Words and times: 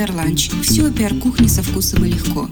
PR 0.00 0.12
Lunch. 0.12 0.50
Все 0.62 0.86
о 0.86 0.90
пиар-кухне 0.90 1.46
со 1.46 1.62
вкусом 1.62 2.06
и 2.06 2.12
легко. 2.12 2.48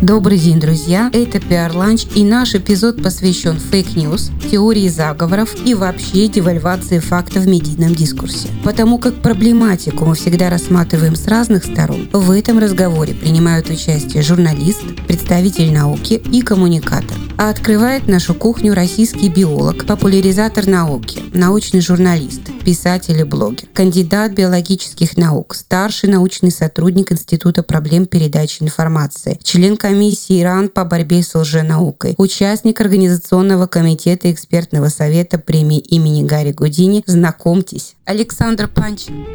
Добрый 0.00 0.36
день, 0.36 0.58
друзья! 0.58 1.10
Это 1.12 1.38
PR 1.38 1.72
Lunch 1.74 2.12
и 2.16 2.24
наш 2.24 2.56
эпизод 2.56 3.00
посвящен 3.00 3.56
фейк-ньюс, 3.56 4.32
теории 4.50 4.88
заговоров 4.88 5.54
и 5.64 5.74
вообще 5.74 6.26
девальвации 6.26 6.98
факта 6.98 7.38
в 7.38 7.46
медийном 7.46 7.94
дискурсе. 7.94 8.48
Потому 8.64 8.98
как 8.98 9.14
проблематику 9.22 10.04
мы 10.04 10.16
всегда 10.16 10.50
рассматриваем 10.50 11.14
с 11.14 11.28
разных 11.28 11.64
сторон, 11.64 12.08
в 12.12 12.32
этом 12.32 12.58
разговоре 12.58 13.14
принимают 13.14 13.70
участие 13.70 14.24
журналист, 14.24 14.82
представитель 15.06 15.72
науки 15.72 16.20
и 16.32 16.42
коммуникатор. 16.42 17.16
А 17.42 17.50
открывает 17.50 18.06
нашу 18.06 18.34
кухню 18.34 18.72
российский 18.72 19.28
биолог, 19.28 19.84
популяризатор 19.84 20.64
науки, 20.68 21.20
научный 21.34 21.80
журналист, 21.80 22.42
писатель 22.64 23.18
и 23.18 23.24
блогер, 23.24 23.66
кандидат 23.74 24.30
биологических 24.30 25.16
наук, 25.16 25.56
старший 25.56 26.08
научный 26.08 26.52
сотрудник 26.52 27.10
Института 27.10 27.64
проблем 27.64 28.06
передачи 28.06 28.62
информации, 28.62 29.40
член 29.42 29.76
комиссии 29.76 30.40
Иран 30.40 30.68
по 30.68 30.84
борьбе 30.84 31.24
с 31.24 31.34
лженаукой, 31.34 32.14
участник 32.16 32.80
Организационного 32.80 33.66
комитета 33.66 34.30
экспертного 34.30 34.88
совета 34.88 35.36
премии 35.36 35.80
имени 35.80 36.22
Гарри 36.22 36.52
Гудини. 36.52 37.02
Знакомьтесь, 37.06 37.96
Александр 38.04 38.68
Панчин. 38.68 39.26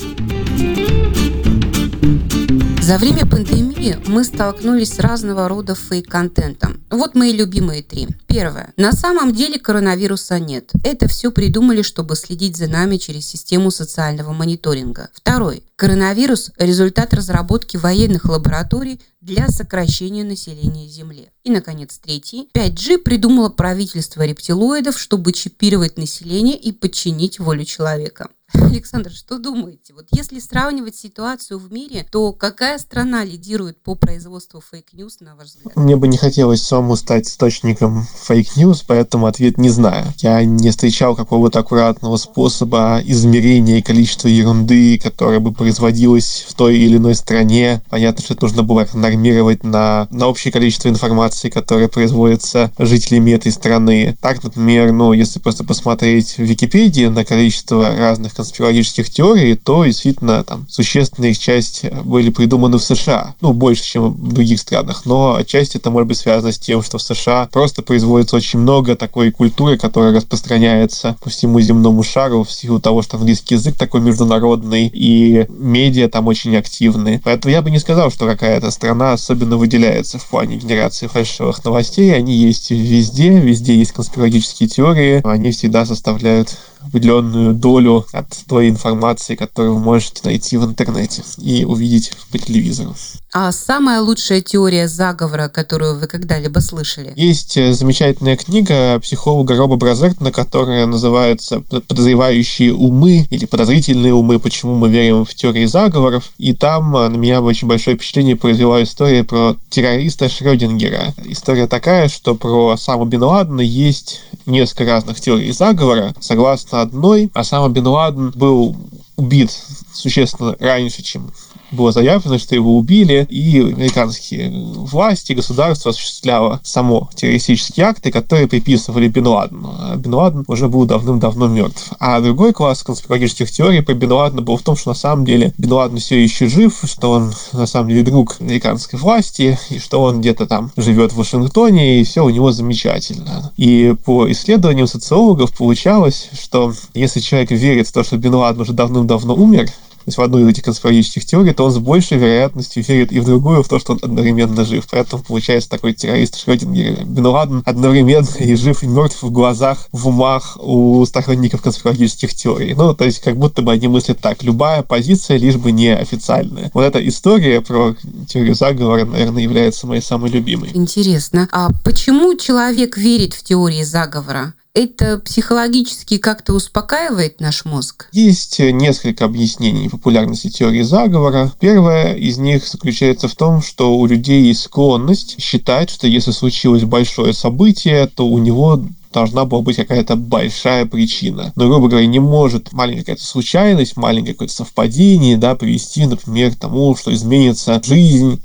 За 2.88 2.98
время 2.98 3.26
пандемии 3.26 3.98
мы 4.05 4.23
столкнулись 4.23 4.94
с 4.94 5.00
разного 5.00 5.50
рода 5.50 5.76
фейк-контентом. 5.76 6.82
Вот 6.90 7.16
мои 7.16 7.34
любимые 7.34 7.84
три. 7.84 8.07
Первое. 8.27 8.74
На 8.77 8.94
самом 8.94 9.34
деле 9.34 9.60
коронавируса 9.60 10.40
нет. 10.40 10.71
Это 10.85 11.10
все 11.10 11.29
придумали, 11.32 11.82
чтобы 11.82 12.16
следить 12.16 12.55
за 12.55 12.68
нами 12.70 12.96
через 12.96 13.27
систему 13.27 13.71
социального 13.71 14.32
мониторинга. 14.32 15.10
Второй. 15.13 15.63
Коронавирус– 15.76 16.52
результат 16.57 17.13
разработки 17.13 17.76
военных 17.76 18.24
лабораторий 18.24 19.01
для 19.20 19.49
сокращения 19.49 20.24
населения 20.24 20.88
Земли. 20.88 21.27
И, 21.44 21.51
наконец, 21.51 21.99
третий. 22.01 22.48
5G 22.54 22.99
придумало 22.99 23.49
правительство 23.49 24.26
рептилоидов, 24.26 24.98
чтобы 24.98 25.34
чипировать 25.34 25.98
население 25.98 26.55
и 26.55 26.72
подчинить 26.72 27.38
волю 27.38 27.66
человека. 27.66 28.29
Александр, 28.53 29.12
что 29.12 29.40
думаете? 29.40 29.93
Вот 29.93 30.05
если 30.12 30.40
сравнивать 30.40 30.95
ситуацию 30.95 31.59
в 31.59 31.71
мире, 31.71 32.05
то 32.09 32.31
какая 32.31 32.77
страна 32.77 33.26
лидирует 33.26 33.81
по 33.81 33.95
производству 33.95 34.62
фейк-ньюс, 34.62 35.20
на 35.20 35.35
ваш 35.35 35.48
взгляд? 35.48 35.76
Мне 35.76 35.98
бы 35.98 36.07
не 36.07 36.17
хотелось 36.17 36.62
самому 36.62 36.95
стать 36.95 37.27
источником 37.27 38.07
фейк-ньюс, 38.27 38.84
поэтому 38.87 39.26
ответ 39.26 39.57
не 39.57 39.70
знаю. 39.70 40.05
Я 40.17 40.45
не 40.45 40.70
встречал 40.70 41.15
какого-то 41.15 41.59
аккуратного 41.59 42.15
способа 42.15 43.01
измерения 43.04 43.81
количества 43.81 44.29
ерунды, 44.29 44.98
которая 44.98 45.39
бы 45.39 45.51
производилась 45.51 46.45
в 46.48 46.54
той 46.54 46.77
или 46.77 46.98
иной 46.98 47.15
стране. 47.15 47.82
Понятно, 47.89 48.23
что 48.23 48.34
это 48.34 48.45
нужно 48.45 48.63
было 48.63 48.87
нормировать 48.93 49.63
на, 49.63 50.07
на 50.09 50.27
общее 50.27 50.54
количество 50.54 50.87
информации, 50.87 51.49
которая 51.49 51.89
производится 51.89 52.71
жителями 52.79 53.32
этой 53.32 53.51
страны. 53.51 54.17
Так, 54.21 54.41
например, 54.43 54.93
ну, 54.93 55.11
если 55.11 55.39
просто 55.39 55.65
посмотреть 55.65 56.37
в 56.37 56.39
Википедии 56.39 57.07
на 57.07 57.26
количество 57.26 57.93
разных 57.95 58.37
конспирологических 58.38 59.10
теорий, 59.10 59.55
то 59.55 59.85
действительно 59.85 60.43
там 60.43 60.66
существенная 60.70 61.32
их 61.32 61.40
часть 61.40 61.85
были 62.04 62.30
придуманы 62.30 62.77
в 62.77 62.84
США. 62.84 63.35
Ну, 63.41 63.54
больше, 63.54 63.84
чем 63.84 64.12
в 64.12 64.34
других 64.34 64.59
странах. 64.59 65.02
Но 65.06 65.35
отчасти 65.35 65.78
это 65.78 65.90
может 65.90 66.07
быть 66.07 66.18
связано 66.18 66.52
с 66.52 66.59
тем, 66.59 66.81
что 66.81 66.97
в 66.97 67.02
США 67.02 67.50
просто 67.52 67.81
производится 67.81 68.35
очень 68.35 68.59
много 68.59 68.96
такой 68.96 69.31
культуры, 69.31 69.78
которая 69.78 70.13
распространяется 70.13 71.17
по 71.22 71.29
всему 71.29 71.59
земному 71.59 72.03
шару 72.03 72.44
в 72.44 72.51
силу 72.51 72.79
того, 72.79 73.01
что 73.01 73.17
английский 73.17 73.56
язык 73.56 73.75
такой 73.75 74.01
международный, 74.01 74.88
и 74.94 75.45
медиа 75.50 76.07
там 76.07 76.28
очень 76.28 76.56
активны. 76.56 77.19
Поэтому 77.23 77.51
я 77.51 77.61
бы 77.61 77.72
не 77.72 77.79
сказал, 77.79 78.11
что 78.11 78.25
какая-то 78.25 78.72
страна 78.72 79.13
особенно 79.13 79.57
выделяется 79.57 80.19
в 80.19 80.25
плане 80.28 80.57
генерации 80.57 81.07
фальшивых 81.07 81.63
новостей. 81.66 82.16
Они 82.16 82.35
есть 82.35 82.69
везде, 82.72 83.40
везде 83.40 83.75
есть 83.75 83.94
конспирологические 83.94 84.69
теории, 84.69 85.22
они 85.28 85.51
всегда 85.51 85.85
составляют 85.85 86.56
определенную 86.87 87.53
долю 87.53 88.05
от 88.11 88.27
той 88.47 88.69
информации, 88.69 89.35
которую 89.35 89.75
вы 89.75 89.79
можете 89.81 90.21
найти 90.23 90.57
в 90.57 90.65
интернете 90.65 91.23
и 91.37 91.65
увидеть 91.65 92.11
по 92.31 92.37
телевизору. 92.37 92.95
А 93.33 93.51
самая 93.51 94.01
лучшая 94.01 94.41
теория 94.41 94.87
заговора, 94.87 95.49
которую 95.49 95.99
вы 95.99 96.07
когда-либо 96.07 96.59
слышали? 96.59 97.13
Есть 97.15 97.57
э, 97.57 97.73
замечательная 97.73 98.37
книга 98.37 98.99
психолога 98.99 99.55
Роба 99.55 99.75
Бразертона, 99.75 100.31
которая 100.31 100.85
называется 100.85 101.59
«Подозревающие 101.59 102.73
умы» 102.73 103.27
или 103.29 103.45
«Подозрительные 103.45 104.13
умы. 104.13 104.39
Почему 104.39 104.75
мы 104.75 104.89
верим 104.89 105.25
в 105.25 105.35
теории 105.35 105.65
заговоров». 105.65 106.31
И 106.37 106.53
там 106.53 106.95
э, 106.95 107.09
на 107.09 107.15
меня 107.15 107.41
очень 107.41 107.67
большое 107.67 107.97
впечатление 107.97 108.37
произвела 108.37 108.81
история 108.81 109.23
про 109.23 109.57
террориста 109.69 110.29
Шрёдингера. 110.29 111.13
История 111.25 111.67
такая, 111.67 112.07
что 112.07 112.33
про 112.33 112.69
Осаму 112.69 113.05
Бен 113.05 113.23
Ладена 113.23 113.61
есть 113.61 114.21
несколько 114.45 114.85
разных 114.85 115.19
теорий 115.19 115.51
заговора. 115.51 116.13
Согласно 116.19 116.81
одной, 116.87 117.29
Осама 117.33 117.69
Бен 117.69 117.87
Ладен 117.87 118.31
был 118.31 118.75
убит 119.15 119.51
существенно 119.93 120.55
раньше, 120.59 121.03
чем 121.03 121.31
было 121.72 121.91
заявлено, 121.91 122.38
что 122.38 122.55
его 122.55 122.78
убили, 122.78 123.25
и 123.29 123.59
американские 123.59 124.51
власти, 124.51 125.33
государство 125.33 125.91
осуществляло 125.91 126.59
само 126.63 127.09
террористические 127.16 127.85
акты, 127.85 128.11
которые 128.11 128.47
приписывали 128.47 129.07
Бен 129.07 129.28
Ладену. 129.28 129.75
А 129.79 129.95
Бен 129.95 130.13
Ладен 130.13 130.44
уже 130.47 130.67
был 130.67 130.85
давным-давно 130.85 131.47
мертв. 131.47 131.91
А 132.00 132.19
другой 132.22 132.53
класс 132.53 132.83
конспирологических 132.83 133.51
теорий 133.51 133.81
про 133.81 133.94
Бен 133.94 134.11
Ладена 134.11 134.41
был 134.41 134.57
в 134.57 134.61
том, 134.61 134.75
что 134.75 134.91
на 134.91 134.95
самом 134.95 135.25
деле 135.25 135.53
Бен 135.57 135.73
Ладен 135.73 135.97
все 135.97 136.22
еще 136.22 136.47
жив, 136.47 136.79
что 136.85 137.11
он 137.11 137.33
на 137.53 137.66
самом 137.66 137.89
деле 137.89 138.03
друг 138.03 138.38
американской 138.39 138.99
власти, 138.99 139.57
и 139.69 139.79
что 139.79 140.01
он 140.01 140.22
где-то 140.22 140.47
там 140.47 140.72
живет 140.78 141.11
в 141.11 141.17
Вашингтоне, 141.17 142.01
и 142.01 142.03
все 142.03 142.23
у 142.23 142.29
него 142.29 142.51
замечательно. 142.51 143.51
И 143.57 143.95
по 144.05 144.29
исследованиям 144.31 144.88
социологов 144.88 145.55
получалось, 145.55 146.29
что 146.39 146.73
если 146.94 147.19
человек 147.19 147.51
верит 147.51 147.88
в 147.88 147.91
то, 147.91 148.03
что 148.03 148.17
Бен 148.17 148.35
Ладен 148.35 148.61
уже 148.61 148.73
давным-давно 148.73 149.35
умер, 149.35 149.69
то 150.07 150.09
есть 150.09 150.18
в 150.19 150.22
одну 150.22 150.40
из 150.40 150.47
этих 150.47 150.63
конспирологических 150.63 151.25
теорий, 151.25 151.51
то 151.51 151.66
он 151.66 151.72
с 151.72 151.79
большей 151.79 152.18
вероятностью 152.18 152.81
верит 152.81 153.12
и 153.12 153.19
в 153.19 153.25
другую, 153.25 153.62
в 153.62 153.68
то, 153.68 153.78
что 153.78 153.91
он 153.91 154.00
одновременно 154.01 154.63
жив. 154.63 154.88
Поэтому 154.90 155.22
получается 155.22 155.69
такой 155.69 155.91
террорист 155.91 156.40
Шрёдингер. 156.40 157.03
Бен 157.03 157.25
Ладен 157.25 157.62
одновременно 157.66 158.25
и 158.40 158.56
жив, 158.56 158.84
и 158.84 158.88
мертв 158.88 159.22
в 159.22 159.31
глазах, 159.31 159.90
в 159.91 160.07
умах 160.07 160.57
у 160.62 161.06
сторонников 161.06 161.62
конспирологических 161.62 162.34
теорий. 162.34 162.73
Ну, 162.73 162.94
то 162.94 163.03
есть 163.03 163.19
как 163.19 163.35
будто 163.35 163.62
бы 163.62 163.73
они 163.73 163.90
мыслят 163.90 164.19
так. 164.19 164.44
Любая 164.44 164.81
позиция, 164.81 165.35
лишь 165.35 165.57
бы 165.57 165.73
не 165.73 165.94
официальная. 165.94 166.72
Вот 166.73 166.84
эта 166.84 167.06
история 167.06 167.59
про 167.59 167.94
теорию 168.29 168.56
заговора, 168.56 169.03
наверное, 169.03 169.44
является 169.44 169.88
моей 169.88 170.01
самой 170.01 170.29
любимой. 170.29 170.72
Интересно. 170.73 171.50
А 171.51 171.67
почему 171.84 172.34
человек 172.38 172.96
верит 172.96 173.34
в 173.34 173.44
теории 173.44 173.84
заговора? 173.84 174.53
Это 174.77 175.17
психологически 175.19 176.17
как-то 176.17 176.53
успокаивает 176.53 177.41
наш 177.41 177.65
мозг? 177.65 178.07
Есть 178.11 178.59
несколько 178.59 179.25
объяснений 179.25 179.89
популярности 179.89 180.49
теории 180.49 180.83
заговора. 180.83 181.51
Первое 181.59 182.13
из 182.13 182.38
них 182.38 182.67
заключается 182.67 183.27
в 183.27 183.35
том, 183.35 183.61
что 183.61 183.97
у 183.97 184.05
людей 184.05 184.43
есть 184.43 184.61
склонность 184.61 185.41
считать, 185.41 185.89
что 185.89 186.07
если 186.07 186.31
случилось 186.31 186.83
большое 186.83 187.33
событие, 187.33 188.07
то 188.07 188.27
у 188.27 188.37
него 188.37 188.83
должна 189.11 189.45
была 189.45 189.61
быть 189.61 189.77
какая-то 189.77 190.16
большая 190.16 190.85
причина. 190.85 191.51
Но, 191.55 191.67
грубо 191.67 191.87
говоря, 191.87 192.05
не 192.05 192.19
может 192.19 192.71
маленькая 192.71 193.01
какая-то 193.01 193.25
случайность, 193.25 193.97
маленькое 193.97 194.33
какое-то 194.33 194.53
совпадение, 194.53 195.37
да, 195.37 195.55
привести, 195.55 196.05
например, 196.05 196.51
к 196.51 196.59
тому, 196.59 196.95
что 196.95 197.11
изменится 197.11 197.81
жизнь, 197.84 198.41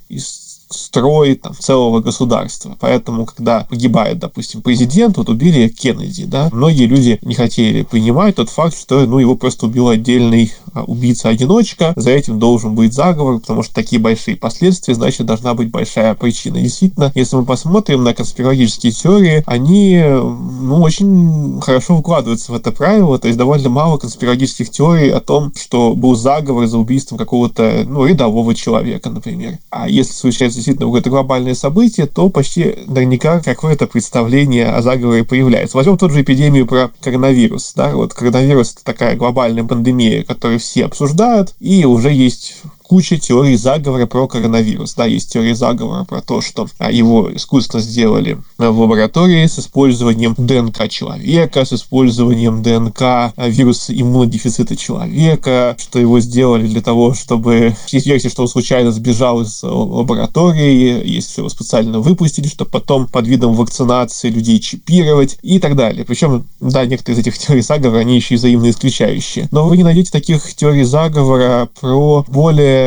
строй 0.74 1.36
там, 1.36 1.54
целого 1.54 2.00
государства. 2.00 2.76
Поэтому, 2.80 3.26
когда 3.26 3.66
погибает, 3.68 4.18
допустим, 4.18 4.62
президент, 4.62 5.16
вот 5.16 5.28
убили 5.28 5.68
Кеннеди, 5.68 6.24
да, 6.24 6.48
многие 6.52 6.86
люди 6.86 7.18
не 7.22 7.34
хотели 7.34 7.82
принимать 7.82 8.36
тот 8.36 8.50
факт, 8.50 8.78
что 8.78 9.06
ну, 9.06 9.18
его 9.18 9.34
просто 9.36 9.66
убил 9.66 9.88
отдельный 9.88 10.52
а, 10.74 10.84
убийца-одиночка, 10.84 11.92
за 11.96 12.10
этим 12.10 12.38
должен 12.38 12.74
быть 12.74 12.94
заговор, 12.94 13.40
потому 13.40 13.62
что 13.62 13.74
такие 13.74 14.00
большие 14.00 14.36
последствия, 14.36 14.94
значит, 14.94 15.26
должна 15.26 15.54
быть 15.54 15.70
большая 15.70 16.14
причина. 16.14 16.60
Действительно, 16.60 17.12
если 17.14 17.36
мы 17.36 17.44
посмотрим 17.44 18.04
на 18.04 18.14
конспирологические 18.14 18.92
теории, 18.92 19.42
они 19.46 20.02
ну, 20.02 20.80
очень 20.80 21.60
хорошо 21.60 21.98
вкладываются 21.98 22.52
в 22.52 22.54
это 22.54 22.72
правило, 22.72 23.18
то 23.18 23.28
есть 23.28 23.38
довольно 23.38 23.68
мало 23.68 23.98
конспирологических 23.98 24.70
теорий 24.70 25.10
о 25.10 25.20
том, 25.20 25.52
что 25.54 25.94
был 25.94 26.14
заговор 26.14 26.66
за 26.66 26.78
убийством 26.78 27.18
какого-то 27.18 27.84
ну, 27.86 28.06
рядового 28.06 28.54
человека, 28.54 29.10
например. 29.10 29.58
А 29.70 29.88
если 29.88 30.12
случается 30.12 30.61
действительно 30.62 30.86
какое-то 30.86 31.10
глобальное 31.10 31.54
событие, 31.54 32.06
то 32.06 32.28
почти 32.28 32.74
наверняка 32.86 33.40
какое-то 33.40 33.86
представление 33.86 34.68
о 34.68 34.82
заговоре 34.82 35.24
появляется. 35.24 35.76
Возьмем 35.76 35.98
тот 35.98 36.12
же 36.12 36.22
эпидемию 36.22 36.66
про 36.66 36.90
коронавирус. 37.00 37.72
Да? 37.74 37.94
Вот 37.94 38.14
коронавирус– 38.14 38.72
это 38.74 38.84
такая 38.84 39.16
глобальная 39.16 39.64
пандемия, 39.64 40.22
которую 40.22 40.60
все 40.60 40.84
обсуждают, 40.84 41.54
и 41.60 41.84
уже 41.84 42.12
есть 42.12 42.62
куча 42.82 43.18
теорий 43.18 43.56
заговора 43.56 44.06
про 44.06 44.26
коронавирус. 44.26 44.94
Да, 44.94 45.06
есть 45.06 45.32
теория 45.32 45.54
заговора 45.54 46.04
про 46.04 46.20
то, 46.20 46.40
что 46.40 46.68
а, 46.78 46.90
его 46.90 47.34
искусственно 47.34 47.82
сделали 47.82 48.38
в 48.58 48.80
лаборатории 48.80 49.46
с 49.46 49.58
использованием 49.58 50.34
ДНК 50.36 50.88
человека, 50.88 51.64
с 51.64 51.72
использованием 51.72 52.62
ДНК 52.62 53.02
а, 53.02 53.32
вируса 53.48 53.98
иммунодефицита 53.98 54.76
человека, 54.76 55.76
что 55.78 55.98
его 55.98 56.20
сделали 56.20 56.66
для 56.66 56.82
того, 56.82 57.14
чтобы... 57.14 57.74
Есть 57.88 58.06
версия, 58.06 58.28
что 58.28 58.42
он 58.42 58.48
случайно 58.48 58.92
сбежал 58.92 59.40
из 59.42 59.62
лаборатории, 59.62 61.02
если 61.08 61.40
его 61.40 61.48
специально 61.48 62.00
выпустили, 62.00 62.48
чтобы 62.48 62.70
потом 62.70 63.06
под 63.06 63.26
видом 63.26 63.54
вакцинации 63.54 64.30
людей 64.30 64.58
чипировать 64.60 65.38
и 65.42 65.58
так 65.58 65.76
далее. 65.76 66.04
Причем, 66.04 66.46
да, 66.60 66.84
некоторые 66.84 67.20
из 67.20 67.26
этих 67.26 67.38
теорий 67.38 67.62
заговора, 67.62 68.00
они 68.00 68.16
еще 68.16 68.34
и 68.34 68.36
взаимно 68.36 68.70
исключающие. 68.70 69.48
Но 69.50 69.68
вы 69.68 69.76
не 69.76 69.84
найдете 69.84 70.10
таких 70.10 70.54
теорий 70.54 70.84
заговора 70.84 71.68
про 71.80 72.24
более 72.28 72.81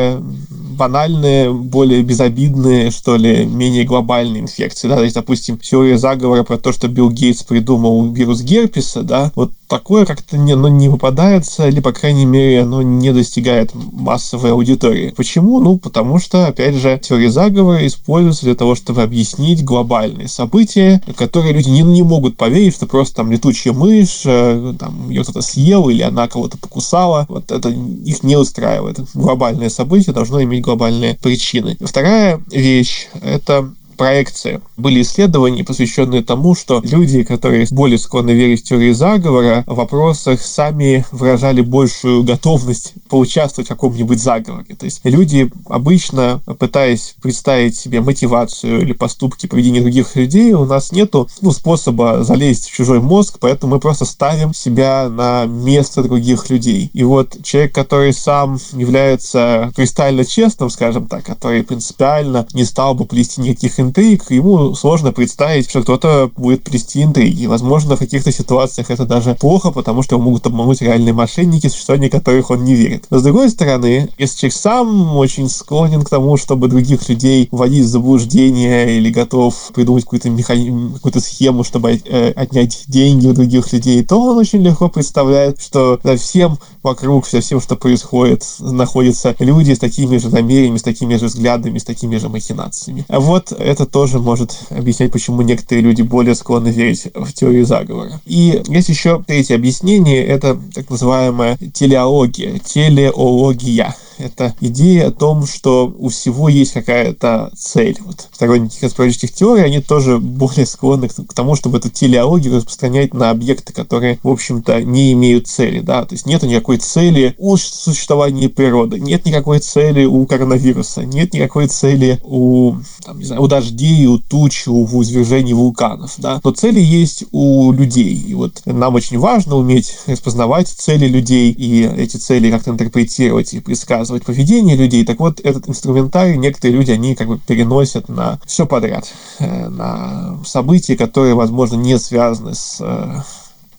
банальные, 0.76 1.52
более 1.52 2.02
безобидные, 2.02 2.90
что 2.90 3.16
ли, 3.16 3.46
менее 3.46 3.84
глобальные 3.84 4.42
инфекции. 4.42 4.88
Да? 4.88 4.96
То 4.96 5.04
есть, 5.04 5.14
допустим, 5.14 5.58
теория 5.58 5.98
заговора 5.98 6.42
про 6.42 6.58
то, 6.58 6.72
что 6.72 6.88
Билл 6.88 7.10
Гейтс 7.10 7.42
придумал 7.42 8.12
вирус 8.12 8.42
герпеса, 8.42 9.02
да, 9.02 9.32
вот 9.34 9.52
такое 9.68 10.06
как-то 10.06 10.38
не, 10.38 10.54
ну, 10.54 10.68
не 10.68 10.88
выпадается, 10.88 11.68
или, 11.68 11.80
по 11.80 11.92
крайней 11.92 12.24
мере, 12.24 12.62
оно 12.62 12.82
не 12.82 13.12
достигает 13.12 13.72
массовой 13.74 14.52
аудитории. 14.52 15.12
Почему? 15.16 15.60
Ну, 15.60 15.78
потому 15.78 16.18
что, 16.18 16.46
опять 16.46 16.74
же, 16.74 17.00
теория 17.02 17.30
заговора 17.30 17.86
используется 17.86 18.44
для 18.44 18.54
того, 18.54 18.74
чтобы 18.74 19.02
объяснить 19.02 19.64
глобальные 19.64 20.28
события, 20.28 21.02
которые 21.16 21.52
люди 21.52 21.68
не, 21.68 21.82
не 21.82 22.02
могут 22.02 22.36
поверить, 22.36 22.74
что 22.74 22.86
просто 22.86 23.16
там 23.16 23.32
летучая 23.32 23.72
мышь, 23.72 24.22
э, 24.24 24.74
там, 24.78 25.10
ее 25.10 25.22
кто-то 25.22 25.42
съел, 25.42 25.88
или 25.88 26.02
она 26.02 26.28
кого-то 26.28 26.58
покусала. 26.58 27.26
Вот 27.28 27.50
это 27.50 27.68
их 27.68 28.22
не 28.22 28.36
устраивает. 28.36 29.00
Глобальное 29.14 29.70
событие 29.70 30.14
должно 30.14 30.42
иметь 30.42 30.62
глобальные 30.62 31.14
причины. 31.14 31.76
Вторая 31.80 32.40
вещь— 32.50 33.08
это 33.22 33.70
проекции. 33.96 34.60
Были 34.76 35.02
исследования, 35.02 35.64
посвященные 35.64 36.22
тому, 36.22 36.54
что 36.54 36.80
люди, 36.84 37.22
которые 37.22 37.66
более 37.70 37.98
склонны 37.98 38.30
верить 38.30 38.62
в 38.62 38.68
теории 38.68 38.92
заговора, 38.92 39.64
в 39.66 39.74
вопросах 39.74 40.40
сами 40.40 41.04
выражали 41.10 41.60
большую 41.60 42.22
готовность 42.22 42.94
поучаствовать 43.08 43.68
в 43.68 43.70
каком-нибудь 43.70 44.20
заговоре. 44.20 44.74
То 44.74 44.84
есть 44.84 45.00
люди 45.04 45.50
обычно, 45.66 46.40
пытаясь 46.58 47.14
представить 47.22 47.76
себе 47.76 48.00
мотивацию 48.00 48.82
или 48.82 48.92
поступки 48.92 49.46
поведения 49.46 49.80
других 49.80 50.16
людей, 50.16 50.52
у 50.52 50.64
нас 50.64 50.92
нету 50.92 51.28
ну, 51.40 51.52
способа 51.52 52.22
залезть 52.22 52.68
в 52.68 52.72
чужой 52.72 53.00
мозг, 53.00 53.38
поэтому 53.40 53.74
мы 53.74 53.80
просто 53.80 54.04
ставим 54.04 54.54
себя 54.54 55.08
на 55.08 55.46
место 55.46 56.02
других 56.02 56.50
людей. 56.50 56.90
И 56.92 57.04
вот 57.04 57.36
человек, 57.42 57.74
который 57.74 58.12
сам 58.12 58.58
является 58.72 59.72
кристально 59.74 60.24
честным, 60.24 60.70
скажем 60.70 61.06
так, 61.06 61.24
который 61.24 61.62
принципиально 61.62 62.46
не 62.52 62.64
стал 62.64 62.94
бы 62.94 63.04
плести 63.04 63.40
никаких 63.40 63.78
интриг, 63.86 64.30
ему 64.30 64.74
сложно 64.74 65.12
представить, 65.12 65.68
что 65.70 65.82
кто-то 65.82 66.30
будет 66.36 66.62
плести 66.62 67.02
интриги. 67.02 67.46
Возможно, 67.46 67.96
в 67.96 67.98
каких-то 67.98 68.30
ситуациях 68.32 68.90
это 68.90 69.06
даже 69.06 69.34
плохо, 69.34 69.70
потому 69.70 70.02
что 70.02 70.16
его 70.16 70.24
могут 70.24 70.46
обмануть 70.46 70.82
реальные 70.82 71.14
мошенники, 71.14 71.68
существование 71.68 72.10
которых 72.10 72.50
он 72.50 72.64
не 72.64 72.74
верит. 72.74 73.06
Но 73.10 73.18
с 73.18 73.22
другой 73.22 73.50
стороны, 73.50 74.10
если 74.18 74.36
человек 74.36 74.56
сам 74.56 75.16
очень 75.16 75.48
склонен 75.48 76.02
к 76.02 76.08
тому, 76.08 76.36
чтобы 76.36 76.68
других 76.68 77.08
людей 77.08 77.48
вводить 77.50 77.84
в 77.84 77.88
заблуждение 77.88 78.96
или 78.96 79.10
готов 79.10 79.54
придумать 79.74 80.04
какую-то 80.04 80.30
механи... 80.30 80.94
какую-то 80.94 81.20
схему, 81.20 81.64
чтобы 81.64 82.00
э, 82.04 82.32
отнять 82.32 82.84
деньги 82.88 83.26
у 83.26 83.32
других 83.32 83.72
людей, 83.72 84.04
то 84.04 84.20
он 84.20 84.38
очень 84.38 84.62
легко 84.62 84.88
представляет, 84.88 85.60
что 85.60 86.00
за 86.02 86.16
всем 86.16 86.58
вокруг, 86.82 87.26
за 87.26 87.40
всем, 87.40 87.60
что 87.60 87.76
происходит, 87.76 88.44
находятся 88.60 89.34
люди 89.38 89.72
с 89.72 89.78
такими 89.78 90.16
же 90.18 90.30
намерениями, 90.30 90.78
с 90.78 90.82
такими 90.82 91.16
же 91.16 91.26
взглядами, 91.26 91.78
с 91.78 91.84
такими 91.84 92.16
же 92.16 92.28
махинациями. 92.28 93.04
А 93.08 93.20
вот 93.20 93.52
это 93.52 93.75
тоже 93.84 94.18
может 94.18 94.56
объяснять, 94.70 95.12
почему 95.12 95.42
некоторые 95.42 95.82
люди 95.82 96.02
более 96.02 96.34
склонны 96.34 96.68
верить 96.68 97.08
в 97.14 97.32
теорию 97.32 97.66
заговора. 97.66 98.20
И 98.24 98.62
есть 98.68 98.88
еще 98.88 99.22
третье 99.26 99.56
объяснение, 99.56 100.24
это 100.24 100.58
так 100.74 100.88
называемая 100.88 101.58
телеология, 101.74 102.58
телеология 102.60 103.94
это 104.18 104.54
идея 104.60 105.08
о 105.08 105.12
том, 105.12 105.46
что 105.46 105.94
у 105.98 106.08
всего 106.08 106.48
есть 106.48 106.72
какая-то 106.72 107.50
цель. 107.56 107.98
Вот 108.04 108.28
сторонники 108.32 108.78
конспирологических 108.80 109.32
теорий, 109.32 109.62
они 109.62 109.80
тоже 109.80 110.18
более 110.18 110.66
склонны 110.66 111.08
к 111.08 111.34
тому, 111.34 111.56
чтобы 111.56 111.78
эту 111.78 111.90
телеологию 111.90 112.56
распространять 112.56 113.14
на 113.14 113.30
объекты, 113.30 113.72
которые, 113.72 114.18
в 114.22 114.28
общем-то, 114.28 114.82
не 114.82 115.12
имеют 115.12 115.46
цели. 115.46 115.80
Да? 115.80 116.04
То 116.04 116.14
есть 116.14 116.26
нет 116.26 116.42
никакой 116.42 116.78
цели 116.78 117.34
у 117.38 117.56
существования 117.56 118.48
природы, 118.48 118.98
нет 118.98 119.26
никакой 119.26 119.58
цели 119.58 120.04
у 120.04 120.26
коронавируса, 120.26 121.04
нет 121.04 121.34
никакой 121.34 121.68
цели 121.68 122.20
у, 122.22 122.74
там, 123.04 123.18
не 123.18 123.24
знаю, 123.24 123.42
у 123.42 123.46
дождей, 123.46 124.06
у 124.06 124.18
туч, 124.18 124.66
у 124.68 125.02
извержений 125.02 125.52
вулканов. 125.52 126.14
Да? 126.18 126.40
Но 126.42 126.50
цели 126.52 126.80
есть 126.80 127.24
у 127.32 127.72
людей. 127.72 128.14
И 128.14 128.34
вот 128.34 128.62
нам 128.64 128.94
очень 128.94 129.18
важно 129.18 129.56
уметь 129.56 129.96
распознавать 130.06 130.68
цели 130.68 131.06
людей 131.06 131.50
и 131.50 131.86
эти 131.96 132.16
цели 132.16 132.50
как-то 132.50 132.70
интерпретировать 132.70 133.54
и 133.54 133.60
предсказывать 133.60 134.05
показывать 134.06 134.24
поведение 134.24 134.76
людей. 134.76 135.04
Так 135.04 135.18
вот, 135.18 135.40
этот 135.40 135.68
инструментарий 135.68 136.36
некоторые 136.36 136.78
люди, 136.78 136.92
они 136.92 137.14
как 137.14 137.28
бы 137.28 137.38
переносят 137.38 138.08
на 138.08 138.38
все 138.46 138.66
подряд, 138.66 139.12
э, 139.38 139.68
на 139.68 140.38
события, 140.44 140.96
которые, 140.96 141.34
возможно, 141.34 141.76
не 141.76 141.98
связаны 141.98 142.54
с 142.54 142.78
э, 142.80 143.22